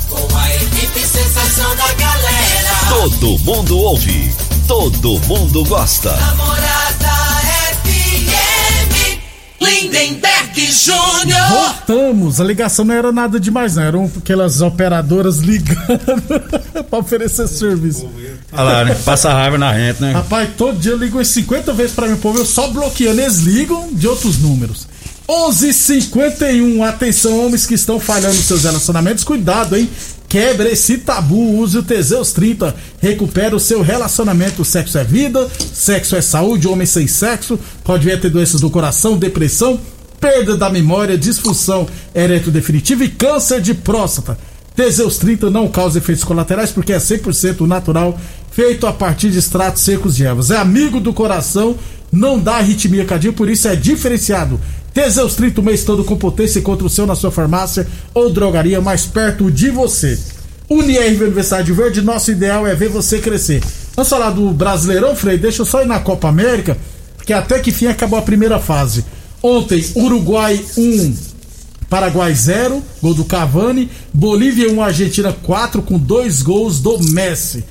com 0.09 0.35
a 0.37 0.55
equipe 0.55 0.99
sensação 1.01 1.75
da 1.75 1.93
galera. 1.93 2.69
Todo 2.89 3.37
mundo 3.39 3.77
ouve, 3.77 4.28
todo 4.69 5.19
mundo 5.21 5.65
gosta. 5.65 6.15
Namorada 6.15 7.09
FM, 7.81 9.19
Lindenberg 9.59 10.71
Júnior. 10.71 11.49
Voltamos, 11.49 12.39
a 12.39 12.43
ligação 12.43 12.85
não 12.85 12.93
era 12.93 13.11
nada 13.11 13.39
demais, 13.39 13.75
não. 13.75 13.81
Eram 13.81 14.11
aquelas 14.15 14.61
operadoras 14.61 15.39
ligando 15.39 16.21
pra 16.87 16.99
oferecer 16.99 17.47
serviço. 17.47 18.07
Olha 18.51 18.61
lá, 18.61 18.85
né? 18.85 18.93
Passa 19.03 19.33
raiva 19.33 19.57
na 19.57 19.73
gente, 19.73 20.03
né? 20.03 20.11
Rapaz, 20.11 20.47
todo 20.55 20.77
dia 20.77 20.93
ligam 20.93 21.23
50 21.23 21.73
vezes 21.73 21.93
pra 21.95 22.07
mim, 22.07 22.15
povo. 22.17 22.37
Eu 22.37 22.45
só 22.45 22.67
bloqueando. 22.67 23.19
Eles 23.19 23.39
ligam 23.39 23.91
de 23.91 24.07
outros 24.07 24.37
números. 24.37 24.87
11:51 25.27 26.83
Atenção, 26.87 27.43
homens 27.43 27.65
que 27.65 27.73
estão 27.73 27.99
falhando 27.99 28.35
nos 28.35 28.45
seus 28.45 28.65
relacionamentos. 28.65 29.23
Cuidado, 29.23 29.75
hein? 29.75 29.89
Quebre 30.29 30.69
esse 30.69 30.99
tabu. 30.99 31.59
Use 31.59 31.79
o 31.79 31.83
Teseus 31.83 32.31
30. 32.31 32.75
Recupera 33.01 33.55
o 33.55 33.59
seu 33.59 33.81
relacionamento. 33.81 34.63
Sexo 34.63 34.99
é 34.99 35.03
vida, 35.03 35.49
sexo 35.73 36.15
é 36.15 36.21
saúde. 36.21 36.67
Homem 36.67 36.85
sem 36.85 37.07
sexo 37.07 37.59
pode 37.83 38.05
vir 38.05 38.13
a 38.13 38.17
ter 38.19 38.29
doenças 38.29 38.61
do 38.61 38.69
coração, 38.69 39.17
depressão, 39.17 39.81
perda 40.19 40.55
da 40.55 40.69
memória, 40.69 41.17
disfunção 41.17 41.87
ereto 42.13 42.51
definitiva 42.51 43.03
e 43.03 43.09
câncer 43.09 43.59
de 43.59 43.73
próstata. 43.73 44.37
Teseus 44.75 45.17
30 45.17 45.49
não 45.49 45.67
causa 45.67 45.97
efeitos 45.97 46.23
colaterais 46.23 46.71
porque 46.71 46.93
é 46.93 46.97
100% 46.97 47.67
natural, 47.67 48.17
feito 48.51 48.85
a 48.85 48.93
partir 48.93 49.29
de 49.29 49.39
extratos 49.39 49.81
secos 49.81 50.15
de 50.15 50.25
ervas. 50.25 50.51
É 50.51 50.57
amigo 50.57 50.99
do 51.01 51.11
coração, 51.11 51.75
não 52.11 52.39
dá 52.39 52.57
arritmia 52.57 53.03
cardíaca, 53.03 53.35
por 53.35 53.49
isso 53.49 53.67
é 53.67 53.75
diferenciado. 53.75 54.59
Teseus 54.93 55.35
30 55.35 55.61
o 55.61 55.63
mês 55.63 55.83
todo 55.83 56.03
com 56.03 56.17
potência 56.17 56.59
encontra 56.59 56.85
o 56.85 56.89
seu 56.89 57.05
na 57.05 57.15
sua 57.15 57.31
farmácia 57.31 57.87
ou 58.13 58.29
drogaria 58.29 58.81
mais 58.81 59.05
perto 59.05 59.51
de 59.51 59.69
você. 59.69 60.19
Unirv 60.69 61.23
Universidade 61.23 61.71
Verde, 61.71 62.01
nosso 62.01 62.31
ideal 62.31 62.67
é 62.67 62.75
ver 62.75 62.89
você 62.89 63.19
crescer. 63.19 63.61
Vamos 63.95 64.09
falar 64.09 64.29
do 64.29 64.51
Brasileirão, 64.51 65.15
Frei? 65.15 65.37
Deixa 65.37 65.61
eu 65.61 65.65
só 65.65 65.81
ir 65.81 65.87
na 65.87 65.99
Copa 65.99 66.29
América, 66.29 66.77
porque 67.17 67.33
até 67.33 67.59
que 67.59 67.71
fim 67.71 67.87
acabou 67.87 68.19
a 68.19 68.21
primeira 68.21 68.59
fase. 68.59 69.03
Ontem, 69.41 69.83
Uruguai 69.95 70.63
1, 70.77 71.15
Paraguai 71.89 72.33
0, 72.33 72.83
gol 73.01 73.13
do 73.13 73.25
Cavani. 73.25 73.89
Bolívia 74.13 74.71
1, 74.71 74.81
Argentina 74.81 75.33
4, 75.33 75.81
com 75.81 75.97
dois 75.97 76.41
gols 76.41 76.79
do 76.79 76.99
Messi. 76.99 77.63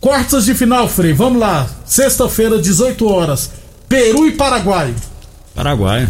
Quartas 0.00 0.46
de 0.46 0.54
final, 0.54 0.88
Frei. 0.88 1.12
Vamos 1.12 1.38
lá. 1.38 1.68
Sexta-feira, 1.84 2.58
18 2.58 3.06
horas. 3.06 3.50
Peru 3.88 4.26
e 4.26 4.32
Paraguai. 4.32 4.94
Paraguai. 5.54 6.08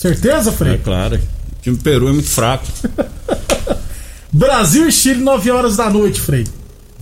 Certeza, 0.00 0.50
Frei? 0.50 0.74
É 0.74 0.78
claro. 0.78 1.16
O 1.16 1.62
time 1.62 1.76
do 1.76 1.82
Peru 1.82 2.08
é 2.08 2.12
muito 2.12 2.30
fraco. 2.30 2.64
Brasil 4.32 4.88
e 4.88 4.92
Chile, 4.92 5.22
9 5.22 5.50
horas 5.50 5.76
da 5.76 5.90
noite, 5.90 6.18
Frei. 6.18 6.46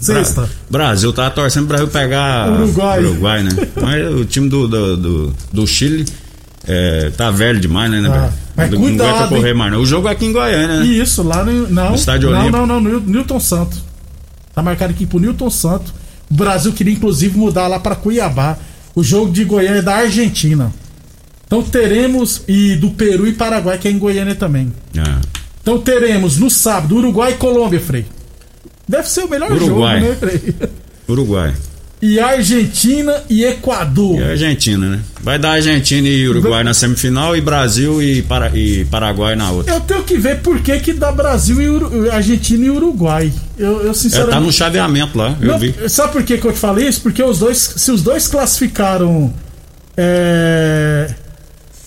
Sexta. 0.01 0.49
Bra 0.69 0.87
Brasil 0.87 1.13
tá 1.13 1.31
torcendo 1.31 1.69
pro 1.69 1.77
Brasil 1.77 1.89
pegar 1.93 2.51
Uruguai. 2.51 3.05
Uruguai, 3.05 3.43
né? 3.45 3.51
Mas 3.81 4.15
o 4.15 4.25
time 4.25 4.49
do, 4.49 4.67
do, 4.67 4.97
do, 4.97 5.35
do 5.53 5.67
Chile 5.67 6.07
é, 6.67 7.11
tá 7.17 7.31
velho 7.31 7.61
demais, 7.61 7.89
né, 7.89 8.01
né? 8.01 8.09
Ah, 8.13 8.33
mas 8.57 8.71
não, 8.71 8.81
cuidado, 8.81 9.09
aguenta 9.09 9.29
correr 9.29 9.55
mais, 9.55 9.73
não. 9.73 9.81
O 9.81 9.87
jogo 9.87 10.09
é 10.09 10.13
aqui 10.13 10.27
em 10.27 10.33
Goiânia, 10.33 10.81
né? 10.81 10.87
Isso, 10.87 11.23
lá 11.23 11.45
no. 11.45 11.69
Não, 11.69 11.91
No 11.91 11.95
Estádio 11.95 12.31
não, 12.31 12.39
Olímpico. 12.41 12.67
não, 12.67 12.81
não, 12.81 12.81
no 12.81 13.01
Newton 13.01 13.39
Santo. 13.41 13.77
Tá 14.55 14.61
marcado 14.61 14.93
aqui 14.93 15.07
pro 15.07 15.21
Newton 15.21 15.51
Santo. 15.51 15.95
O 16.29 16.35
Brasil 16.35 16.73
queria 16.73 16.93
inclusive 16.93 17.39
mudar 17.39 17.69
lá 17.69 17.79
pra 17.79 17.95
Cuiabá. 17.95 18.59
O 18.95 19.05
jogo 19.05 19.31
de 19.31 19.45
Goiânia 19.45 19.79
é 19.79 19.83
da 19.83 19.95
Argentina. 19.97 20.73
Então 21.49 21.63
teremos. 21.63 22.43
E 22.47 22.77
do 22.77 22.91
Peru 22.91 23.27
e 23.27 23.33
Paraguai, 23.33 23.77
que 23.79 23.89
é 23.89 23.91
em 23.91 23.99
Goiânia 23.99 24.37
também. 24.37 24.73
Ah. 24.97 25.19
Então 25.61 25.79
teremos 25.81 26.37
no 26.39 26.49
sábado 26.49 26.95
Uruguai 26.97 27.33
e 27.33 27.35
Colômbia, 27.37 27.81
Frei. 27.81 28.07
Deve 28.89 29.09
ser 29.09 29.23
o 29.25 29.29
melhor 29.29 29.51
Uruguai. 29.51 29.99
jogo, 30.01 30.11
né, 30.13 30.17
Frei? 30.19 30.55
Uruguai. 31.09 31.55
E 32.01 32.21
Argentina 32.21 33.23
e 33.29 33.45
Equador. 33.45 34.21
E 34.21 34.23
Argentina, 34.23 34.89
né? 34.89 35.01
Vai 35.21 35.37
dar 35.37 35.51
Argentina 35.55 36.07
e 36.07 36.29
Uruguai 36.29 36.63
na 36.63 36.73
semifinal 36.73 37.37
e 37.37 37.41
Brasil 37.41 38.01
e, 38.01 38.23
Para, 38.23 38.57
e 38.57 38.85
Paraguai 38.85 39.35
na 39.35 39.51
outra. 39.51 39.75
Eu 39.75 39.81
tenho 39.81 40.05
que 40.05 40.17
ver 40.17 40.39
por 40.41 40.61
que, 40.61 40.79
que 40.79 40.93
dá 40.93 41.11
Brasil 41.11 41.61
e 41.61 41.69
Uru- 41.69 42.11
Argentina 42.13 42.65
e 42.65 42.71
Uruguai. 42.71 43.33
Eu, 43.59 43.83
eu 43.83 43.91
É, 43.91 43.95
sinceramente. 43.95 44.35
tá 44.35 44.41
no 44.41 44.53
chaveamento 44.53 45.19
lá, 45.19 45.37
eu 45.41 45.49
Não, 45.49 45.59
vi. 45.59 45.75
Sabe 45.89 46.13
por 46.13 46.23
que, 46.23 46.39
que 46.39 46.47
eu 46.47 46.53
te 46.53 46.59
falei 46.59 46.87
isso? 46.87 47.01
Porque 47.01 47.21
os 47.23 47.41
dois, 47.41 47.59
se 47.77 47.91
os 47.91 48.01
dois 48.01 48.29
classificaram. 48.29 49.35
é, 49.97 51.11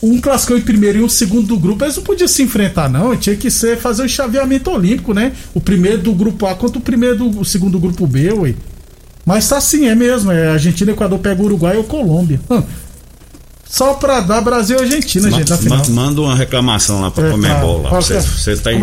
um 0.01 0.19
classificou 0.19 0.57
em 0.57 0.61
primeiro 0.61 0.99
e 0.99 1.03
um 1.03 1.09
segundo 1.09 1.47
do 1.47 1.57
grupo, 1.59 1.83
eles 1.85 1.95
não 1.95 2.03
podiam 2.03 2.27
se 2.27 2.41
enfrentar, 2.41 2.89
não. 2.89 3.15
Tinha 3.15 3.35
que 3.35 3.51
ser 3.51 3.77
fazer 3.77 4.03
o 4.03 4.09
chaveamento 4.09 4.71
olímpico, 4.71 5.13
né? 5.13 5.31
O 5.53 5.61
primeiro 5.61 5.99
do 5.99 6.13
grupo 6.13 6.45
A 6.47 6.55
contra 6.55 6.79
o 6.79 6.81
primeiro 6.81 7.17
do 7.17 7.39
o 7.41 7.45
segundo 7.45 7.73
do 7.73 7.79
grupo 7.79 8.07
B, 8.07 8.31
ué. 8.33 8.53
Mas 9.25 9.47
tá 9.47 9.57
assim, 9.57 9.87
é 9.87 9.93
mesmo. 9.93 10.31
É 10.31 10.49
Argentina, 10.49 10.91
Equador 10.91 11.19
pega 11.19 11.41
o 11.41 11.45
Uruguai 11.45 11.77
ou 11.77 11.83
Colômbia. 11.83 12.39
Hum. 12.49 12.63
Só 13.69 13.93
pra 13.93 14.19
dar 14.19 14.41
Brasil 14.41 14.77
e 14.79 14.81
Argentina, 14.81 15.29
Ma- 15.29 15.37
gente, 15.37 15.49
na 15.49 15.57
final. 15.57 15.77
ma- 15.77 15.85
manda 15.89 16.19
uma 16.21 16.35
reclamação 16.35 16.99
lá 16.99 17.09
pra 17.09 17.27
É, 17.27 17.31
Comembol 17.31 17.83
tá. 17.83 17.89
Você, 18.01 18.15
tá, 18.55 18.73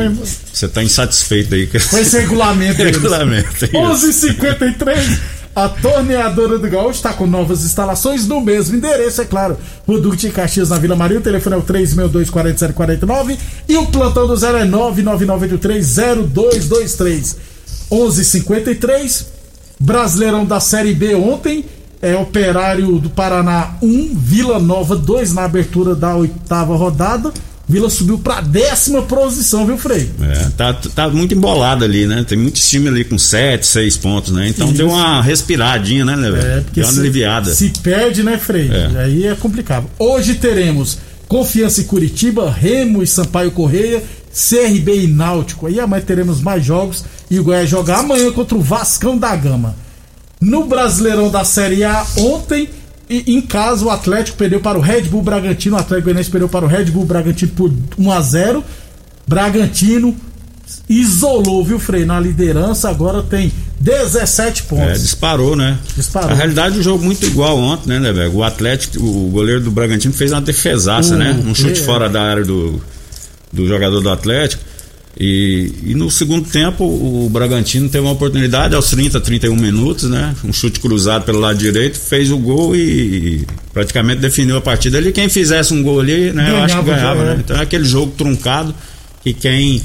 você 0.52 0.68
tá 0.68 0.82
insatisfeito 0.82 1.54
aí. 1.54 1.66
com 1.66 1.76
esse 1.98 2.18
regulamento 2.20 2.80
regulamento. 2.82 3.64
é 3.66 3.68
isso. 3.68 3.76
11:53 3.76 5.18
A 5.54 5.68
torneadora 5.68 6.58
do 6.58 6.70
Gaúcho 6.70 6.98
está 6.98 7.12
com 7.12 7.26
novas 7.26 7.64
instalações 7.64 8.26
no 8.26 8.40
mesmo 8.40 8.76
endereço, 8.76 9.20
é 9.22 9.24
claro. 9.24 9.56
O 9.86 9.98
Duque 9.98 10.16
de 10.16 10.30
Caxias 10.30 10.68
na 10.68 10.78
Vila 10.78 10.94
Maria. 10.94 11.18
O 11.18 11.22
telefone 11.22 11.56
é 11.56 11.58
o 11.58 11.62
362-4749. 11.62 13.36
E 13.68 13.76
o 13.76 13.86
plantão 13.86 14.26
do 14.26 14.36
zero 14.36 14.58
é 14.58 14.66
999830223. 14.66 17.36
11:53 17.90 19.26
Brasileirão 19.80 20.44
da 20.44 20.60
Série 20.60 20.92
B 20.94 21.14
ontem. 21.14 21.64
É 22.00 22.16
Operário 22.16 22.96
do 23.00 23.10
Paraná 23.10 23.74
1, 23.82 24.14
Vila 24.14 24.60
Nova 24.60 24.94
2 24.94 25.34
na 25.34 25.42
abertura 25.44 25.96
da 25.96 26.14
oitava 26.14 26.76
rodada. 26.76 27.32
Vila 27.68 27.90
subiu 27.90 28.18
pra 28.18 28.40
décima 28.40 29.02
posição, 29.02 29.66
viu, 29.66 29.76
Frei? 29.76 30.10
É, 30.22 30.48
tá, 30.56 30.72
tá 30.72 31.08
muito 31.10 31.34
embolado 31.34 31.84
ali, 31.84 32.06
né? 32.06 32.24
Tem 32.26 32.38
muitos 32.38 32.66
times 32.66 32.88
ali 32.90 33.04
com 33.04 33.18
7, 33.18 33.66
6 33.66 33.96
pontos, 33.98 34.32
né? 34.32 34.48
Então 34.48 34.68
Isso. 34.68 34.76
deu 34.78 34.88
uma 34.88 35.20
respiradinha, 35.20 36.02
né, 36.04 36.16
velho? 36.16 36.36
É, 36.46 36.60
porque 36.62 36.80
Deu 36.80 36.88
uma 36.88 36.94
se, 36.94 37.00
aliviada. 37.00 37.54
se 37.54 37.68
perde, 37.82 38.22
né, 38.22 38.38
Frei? 38.38 38.70
É. 38.70 39.02
Aí 39.02 39.26
é 39.26 39.34
complicado. 39.34 39.86
Hoje 39.98 40.36
teremos 40.36 40.96
Confiança 41.28 41.82
e 41.82 41.84
Curitiba, 41.84 42.50
Remo 42.50 43.02
e 43.02 43.06
Sampaio 43.06 43.50
Correia, 43.50 44.02
CRB 44.32 45.04
e 45.04 45.06
Náutico. 45.06 45.66
Aí 45.66 45.78
amanhã 45.78 46.02
teremos 46.02 46.40
mais 46.40 46.64
jogos 46.64 47.04
e 47.30 47.38
o 47.38 47.44
Goiás 47.44 47.68
joga 47.68 47.96
amanhã 47.98 48.32
contra 48.32 48.56
o 48.56 48.62
Vascão 48.62 49.18
da 49.18 49.36
Gama. 49.36 49.76
No 50.40 50.64
Brasileirão 50.64 51.30
da 51.30 51.44
Série 51.44 51.84
A, 51.84 52.06
ontem, 52.16 52.70
e- 53.08 53.34
em 53.34 53.40
casa, 53.40 53.84
o 53.84 53.90
Atlético 53.90 54.36
perdeu 54.38 54.60
para 54.60 54.78
o 54.78 54.80
Red 54.80 55.02
Bull 55.02 55.22
Bragantino. 55.22 55.76
O 55.76 55.78
Atlético 55.78 56.04
Goianiense 56.06 56.30
perdeu 56.30 56.48
para 56.48 56.64
o 56.64 56.68
Red 56.68 56.84
Bull 56.86 57.04
Bragantino 57.04 57.50
por 57.52 57.72
1 57.98 58.12
a 58.12 58.20
0 58.20 58.64
Bragantino 59.26 60.16
isolou, 60.88 61.64
viu, 61.64 61.78
Frei? 61.78 62.04
Na 62.04 62.18
liderança, 62.20 62.88
agora 62.90 63.22
tem 63.22 63.52
17 63.80 64.62
É, 64.62 64.64
pontos. 64.66 65.00
disparou, 65.02 65.56
né? 65.56 65.78
Disparou. 65.96 66.30
Na 66.30 66.34
realidade, 66.36 66.78
o 66.78 66.82
jogo 66.82 67.02
muito 67.04 67.24
igual 67.26 67.56
ontem, 67.58 67.88
né, 67.90 67.98
né, 68.00 68.12
velho? 68.12 68.34
O 68.34 68.42
Atlético, 68.42 69.02
o 69.02 69.30
goleiro 69.30 69.60
do 69.62 69.70
Bragantino 69.70 70.12
fez 70.14 70.32
uma 70.32 70.40
defesaça, 70.40 71.16
né? 71.16 71.40
Um 71.46 71.54
chute 71.54 71.80
é. 71.80 71.84
fora 71.84 72.08
da 72.08 72.22
área 72.22 72.44
do, 72.44 72.80
do 73.52 73.66
jogador 73.66 74.00
do 74.00 74.10
Atlético. 74.10 74.62
E, 75.16 75.72
e 75.84 75.94
no 75.94 76.10
segundo 76.10 76.48
tempo, 76.48 76.84
o 76.84 77.28
Bragantino 77.28 77.88
teve 77.88 78.04
uma 78.04 78.12
oportunidade 78.12 78.74
aos 78.74 78.90
30, 78.90 79.20
31 79.20 79.56
minutos, 79.56 80.08
né? 80.08 80.34
Um 80.44 80.52
chute 80.52 80.78
cruzado 80.78 81.24
pelo 81.24 81.40
lado 81.40 81.58
direito, 81.58 81.98
fez 81.98 82.30
o 82.30 82.38
gol 82.38 82.76
e, 82.76 83.44
praticamente 83.72 84.20
definiu 84.20 84.56
a 84.56 84.60
partida 84.60 84.98
ali. 84.98 85.10
Quem 85.12 85.28
fizesse 85.28 85.74
um 85.74 85.82
gol 85.82 86.00
ali, 86.00 86.32
né? 86.32 86.50
eu 86.50 86.56
acho 86.58 86.76
que 86.78 86.82
Ganhava 86.82 87.14
ganhava, 87.14 87.24
né? 87.24 87.36
é. 87.36 87.40
Então 87.40 87.56
é 87.56 87.62
aquele 87.62 87.84
jogo 87.84 88.12
truncado 88.16 88.74
que 89.22 89.32
quem 89.32 89.82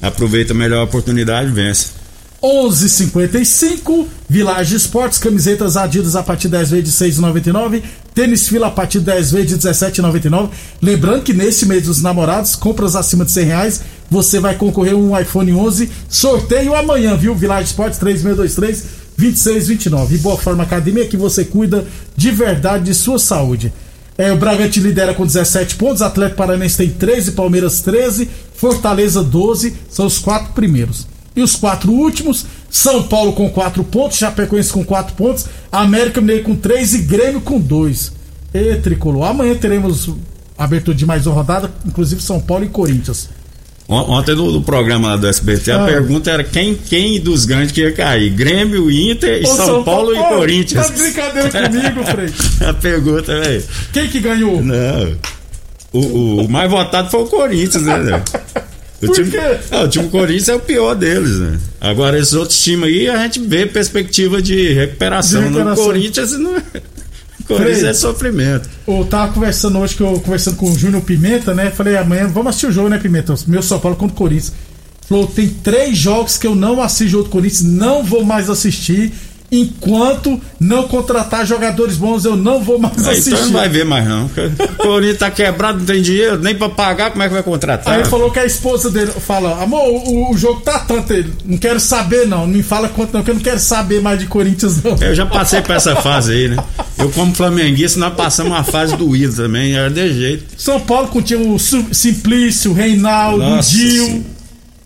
aproveita 0.00 0.54
melhor 0.54 0.80
a 0.80 0.84
oportunidade 0.84 1.50
vence. 1.50 1.96
11:55 2.42 4.06
Village 4.28 4.76
Esportes, 4.76 5.18
camisetas 5.18 5.76
Adidas 5.76 6.14
a 6.14 6.22
partir 6.22 6.48
de 6.48 6.52
10 6.52 6.70
vezes 6.70 6.98
de 6.98 7.04
6,99, 7.04 7.82
tênis 8.14 8.48
fila 8.48 8.66
a 8.66 8.70
partir 8.70 8.98
de 8.98 9.06
10 9.06 9.30
vezes 9.32 9.58
de 9.58 9.68
17,99. 9.68 10.50
Lembrando 10.82 11.22
que 11.22 11.32
nesse 11.32 11.66
mês 11.66 11.84
dos 11.84 12.02
namorados, 12.02 12.54
compras 12.54 12.94
acima 12.94 13.24
de 13.24 13.32
100 13.32 13.44
reais, 13.44 13.80
você 14.10 14.38
vai 14.40 14.54
concorrer 14.54 14.94
a 14.94 14.96
um 14.96 15.18
iPhone 15.18 15.52
11. 15.52 15.90
Sorteio 16.08 16.74
amanhã, 16.74 17.16
viu? 17.16 17.34
Village 17.34 17.68
Esportes 17.70 17.98
3623 17.98 18.84
2629. 19.16 20.14
E 20.14 20.18
Boa 20.18 20.36
Forma 20.36 20.62
Academia 20.62 21.06
que 21.06 21.16
você 21.16 21.44
cuida 21.44 21.86
de 22.16 22.30
verdade 22.30 22.84
de 22.84 22.94
sua 22.94 23.18
saúde. 23.18 23.72
É, 24.18 24.32
o 24.32 24.36
Bragantino 24.36 24.86
lidera 24.86 25.12
com 25.12 25.26
17 25.26 25.76
pontos, 25.76 26.00
Atlético 26.00 26.38
Paranaense 26.38 26.76
tem 26.76 26.88
13, 26.88 27.32
Palmeiras 27.32 27.80
13, 27.80 28.30
Fortaleza 28.54 29.22
12, 29.22 29.74
são 29.90 30.06
os 30.06 30.18
quatro 30.18 30.52
primeiros. 30.54 31.06
E 31.34 31.42
os 31.42 31.54
quatro 31.54 31.92
últimos, 31.92 32.46
São 32.70 33.02
Paulo 33.02 33.34
com 33.34 33.50
4 33.50 33.84
pontos, 33.84 34.16
Chapecoense 34.16 34.72
com 34.72 34.82
4 34.82 35.14
pontos, 35.14 35.44
América 35.70 36.18
Mineiro 36.18 36.44
com 36.44 36.56
3 36.56 36.94
e 36.94 36.98
Grêmio 37.00 37.42
com 37.42 37.60
2. 37.60 38.12
E 38.54 38.76
tricolor. 38.76 39.24
Amanhã 39.24 39.54
teremos 39.54 40.08
abertura 40.56 40.96
de 40.96 41.04
mais 41.04 41.26
uma 41.26 41.34
rodada, 41.34 41.70
inclusive 41.84 42.22
São 42.22 42.40
Paulo 42.40 42.64
e 42.64 42.68
Corinthians. 42.68 43.28
On- 43.88 44.10
Ontem 44.18 44.34
no, 44.34 44.50
no 44.50 44.62
programa 44.62 45.08
lá 45.10 45.16
do 45.16 45.26
SBT, 45.28 45.70
a 45.70 45.82
Ah. 45.82 45.86
pergunta 45.86 46.30
era 46.30 46.42
quem, 46.42 46.74
quem 46.74 47.20
dos 47.20 47.44
grandes 47.44 47.70
que 47.72 47.82
ia 47.82 47.92
cair? 47.92 48.30
Grêmio, 48.30 48.90
Inter, 48.90 49.42
e 49.42 49.44
Ô, 49.44 49.54
São, 49.54 49.84
Paulo 49.84 50.14
e 50.14 50.18
Ô, 50.18 50.24
Corinthians. 50.24 50.86
Tá 50.86 50.92
de 50.92 51.02
brincadeira 51.02 51.50
comigo, 51.50 52.04
Frei. 52.04 52.32
a 52.68 52.74
pergunta, 52.74 53.40
velho. 53.40 53.62
Quem 53.92 54.08
que 54.08 54.18
ganhou? 54.20 54.60
Não. 54.62 55.16
O, 55.92 55.98
o- 56.00 56.44
o 56.44 56.48
mais 56.50 56.68
votado 56.70 57.10
foi 57.10 57.20
o 57.20 57.26
Corinthians, 57.26 57.82
né, 57.84 57.98
velho? 57.98 58.22
O 59.02 59.08
time? 59.08 59.30
Ah, 59.70 59.82
o 59.82 59.88
time 59.88 60.08
Corinthians 60.08 60.48
é 60.48 60.54
o 60.54 60.58
pior 60.58 60.94
deles, 60.94 61.38
né? 61.38 61.58
Agora, 61.78 62.18
esses 62.18 62.32
outros 62.32 62.58
times 62.62 62.88
aí, 62.88 63.06
a 63.10 63.18
gente 63.24 63.40
vê 63.40 63.66
perspectiva 63.66 64.40
de 64.40 64.72
recuperação. 64.72 65.42
De 65.42 65.48
recuperação. 65.48 65.84
No 65.84 65.90
Corinthians, 65.92 66.32
não 66.38 66.56
é. 66.56 66.62
Corinthians 67.46 67.82
é 67.84 67.94
sofrimento. 67.94 68.68
Eu 68.86 69.04
tava 69.04 69.32
conversando 69.32 69.78
hoje, 69.78 69.94
que 69.94 70.02
eu 70.02 70.20
conversando 70.20 70.56
com 70.56 70.70
o 70.70 70.78
Júnior 70.78 71.02
Pimenta, 71.02 71.54
né? 71.54 71.70
Falei, 71.70 71.96
amanhã 71.96 72.26
vamos 72.26 72.50
assistir 72.50 72.66
o 72.66 72.72
jogo, 72.72 72.88
né, 72.88 72.98
Pimenta? 72.98 73.34
Meu 73.46 73.62
São 73.62 73.78
Paulo 73.78 73.96
contra 73.96 74.14
o 74.14 74.18
Corinthians. 74.18 74.52
Falou, 75.08 75.26
tem 75.26 75.48
três 75.48 75.96
jogos 75.96 76.36
que 76.36 76.46
eu 76.46 76.54
não 76.54 76.82
assisto 76.82 77.22
do 77.22 77.28
Corinthians, 77.28 77.62
não 77.62 78.02
vou 78.02 78.24
mais 78.24 78.50
assistir. 78.50 79.12
Enquanto 79.50 80.40
não 80.58 80.88
contratar 80.88 81.46
jogadores 81.46 81.96
bons, 81.96 82.24
eu 82.24 82.36
não 82.36 82.60
vou 82.62 82.78
mais 82.78 83.06
Aí, 83.06 83.12
assistir. 83.12 83.34
então 83.34 83.46
não 83.46 83.52
vai 83.52 83.68
ver 83.68 83.84
mais, 83.84 84.06
não. 84.06 84.26
O 84.26 84.76
Corinthians 84.76 85.18
tá 85.18 85.30
quebrado, 85.30 85.78
não 85.78 85.86
tem 85.86 86.02
dinheiro, 86.02 86.38
nem 86.38 86.54
pra 86.54 86.68
pagar, 86.68 87.10
como 87.10 87.22
é 87.22 87.28
que 87.28 87.34
vai 87.34 87.42
contratar? 87.42 87.94
Aí 87.94 88.00
ele 88.00 88.08
falou 88.08 88.30
que 88.30 88.38
a 88.38 88.44
esposa 88.44 88.90
dele 88.90 89.12
fala: 89.12 89.62
Amor, 89.62 89.82
o, 89.88 90.32
o 90.32 90.36
jogo 90.36 90.60
tá 90.60 90.80
tanto. 90.80 91.12
Ele, 91.12 91.32
não 91.44 91.58
quero 91.58 91.78
saber, 91.78 92.26
não. 92.26 92.40
Não 92.40 92.48
me 92.48 92.62
fala 92.62 92.88
quanto, 92.88 93.14
não, 93.14 93.22
que 93.22 93.30
eu 93.30 93.34
não 93.34 93.42
quero 93.42 93.58
saber 93.60 94.00
mais 94.02 94.18
de 94.18 94.26
Corinthians, 94.26 94.82
não. 94.82 94.96
Eu 95.00 95.14
já 95.14 95.26
passei 95.26 95.60
por 95.62 95.74
essa 95.76 95.94
fase 95.96 96.32
aí, 96.32 96.48
né? 96.48 96.56
Eu, 96.98 97.10
como 97.10 97.34
flamenguista, 97.34 98.00
nós 98.00 98.14
passamos 98.14 98.52
uma 98.52 98.64
fase 98.64 98.96
doída 98.96 99.32
também, 99.44 99.74
era 99.74 99.90
de 99.90 100.12
jeito. 100.12 100.44
São 100.56 100.80
Paulo 100.80 101.08
continha 101.08 101.38
o 101.40 101.58
Simplício, 101.58 102.70
o 102.72 102.74
Reinaldo, 102.74 103.38
Nossa 103.38 103.68
o 103.68 103.72
Gil, 103.72 104.04
Senhora. 104.06 104.35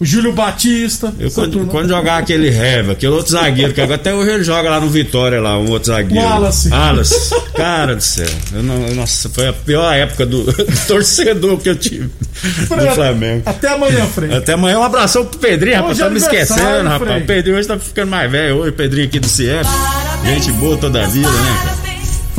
O 0.01 0.05
Júlio 0.05 0.33
Batista. 0.33 1.13
Eu, 1.19 1.31
quando, 1.31 1.67
quando 1.67 1.89
jogava 1.91 2.21
aquele 2.21 2.49
Reva, 2.49 2.93
aquele 2.93 3.13
outro 3.13 3.33
zagueiro, 3.33 3.75
que 3.75 3.81
até 3.83 4.15
hoje 4.15 4.31
ele 4.31 4.45
joga 4.45 4.71
lá 4.71 4.81
no 4.81 4.89
Vitória, 4.89 5.41
lá, 5.41 5.59
um 5.59 5.71
outro 5.71 5.93
zagueiro. 5.93 6.25
Wallace. 6.27 6.71
Wallace. 6.71 7.35
Cara 7.55 7.95
do 7.95 8.03
céu. 8.03 8.27
Eu 8.55 8.63
não, 8.63 8.95
nossa, 8.95 9.29
foi 9.29 9.49
a 9.49 9.53
pior 9.53 9.93
época 9.93 10.25
do, 10.25 10.45
do 10.51 10.87
torcedor 10.87 11.59
que 11.59 11.69
eu 11.69 11.77
tive 11.77 12.05
do 12.05 12.95
Flamengo. 12.95 13.43
Até 13.45 13.69
amanhã, 13.69 14.07
Frei. 14.07 14.35
Até 14.35 14.55
amanhã, 14.55 14.79
um 14.79 14.85
abração 14.85 15.27
pro 15.27 15.39
Pedrinho, 15.39 15.77
rapaz. 15.77 15.99
Hoje 15.99 16.05
Tá 16.05 16.11
me 16.11 16.19
esquecendo, 16.19 16.89
rapaz. 16.89 17.23
O 17.23 17.27
Pedrinho 17.27 17.59
hoje 17.59 17.69
tá 17.69 17.79
ficando 17.79 18.09
mais 18.09 18.31
velho. 18.31 18.57
Oi, 18.59 18.73
Pedrinho 18.73 19.07
aqui 19.07 19.21
do. 19.21 19.29
Parabéns 19.31 20.45
Gente 20.45 20.53
boa 20.53 20.77
toda 20.77 21.05
a 21.05 21.07
vida, 21.07 21.31
né, 21.31 21.59
cara? 21.65 21.80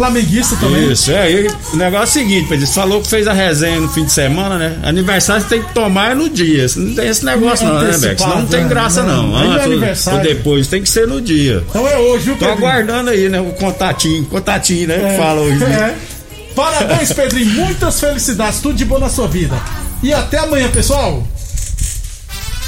Flamenguista 0.01 0.55
também. 0.55 0.91
Isso, 0.91 1.11
é. 1.11 1.31
E 1.31 1.47
o 1.73 1.75
negócio 1.75 2.19
é 2.19 2.23
o 2.23 2.25
seguinte, 2.25 2.49
Pedro, 2.49 2.65
você 2.65 2.73
falou 2.73 3.01
que 3.01 3.07
fez 3.07 3.27
a 3.27 3.33
resenha 3.33 3.79
no 3.79 3.87
fim 3.87 4.03
de 4.03 4.11
semana, 4.11 4.57
né? 4.57 4.79
Aniversário 4.81 5.43
você 5.43 5.49
tem 5.49 5.61
que 5.61 5.71
tomar 5.75 6.15
no 6.15 6.27
dia. 6.27 6.65
Não 6.75 6.95
tem 6.95 7.07
esse 7.07 7.23
negócio, 7.23 7.67
não, 7.67 7.75
né, 7.83 7.95
Beck? 7.99 8.19
Senão 8.19 8.39
não 8.39 8.47
tem 8.47 8.61
Antecipado, 8.61 8.69
graça, 8.69 9.03
né? 9.03 9.13
não. 9.13 9.27
Não, 9.27 9.43
não 9.45 9.83
é 9.85 9.89
Antes 9.91 10.07
ou- 10.07 10.19
depois, 10.19 10.67
tem 10.67 10.81
que 10.81 10.89
ser 10.89 11.07
no 11.07 11.21
dia. 11.21 11.63
Então 11.69 11.87
é 11.87 11.97
hoje, 11.99 12.25
viu, 12.25 12.33
Tô 12.35 12.45
Pedrinho? 12.47 12.67
aguardando 12.67 13.09
aí, 13.11 13.29
né? 13.29 13.39
O 13.39 13.51
contatinho, 13.53 14.25
contatinho, 14.25 14.87
né? 14.87 14.97
Que 15.11 15.17
fala 15.21 15.41
hoje. 15.41 15.57
né? 15.59 15.95
É. 15.95 16.53
Parabéns, 16.55 17.13
Pedrinho. 17.13 17.51
Muitas 17.51 17.99
felicidades. 17.99 18.59
Tudo 18.59 18.73
de 18.75 18.85
bom 18.85 18.97
na 18.97 19.07
sua 19.09 19.27
vida. 19.27 19.55
E 20.01 20.11
até 20.11 20.39
amanhã, 20.39 20.67
pessoal. 20.71 21.23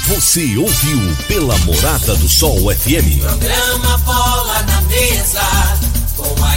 Você 0.06 0.56
ouviu 0.56 1.00
pela 1.26 1.56
Morada 1.58 2.14
do 2.16 2.28
Sol 2.28 2.70
FM. 2.72 3.20
Programa 3.22 3.98
Bola 3.98 4.62
na 4.68 4.80
Mesa, 4.82 5.40
com 6.16 6.44
a 6.44 6.56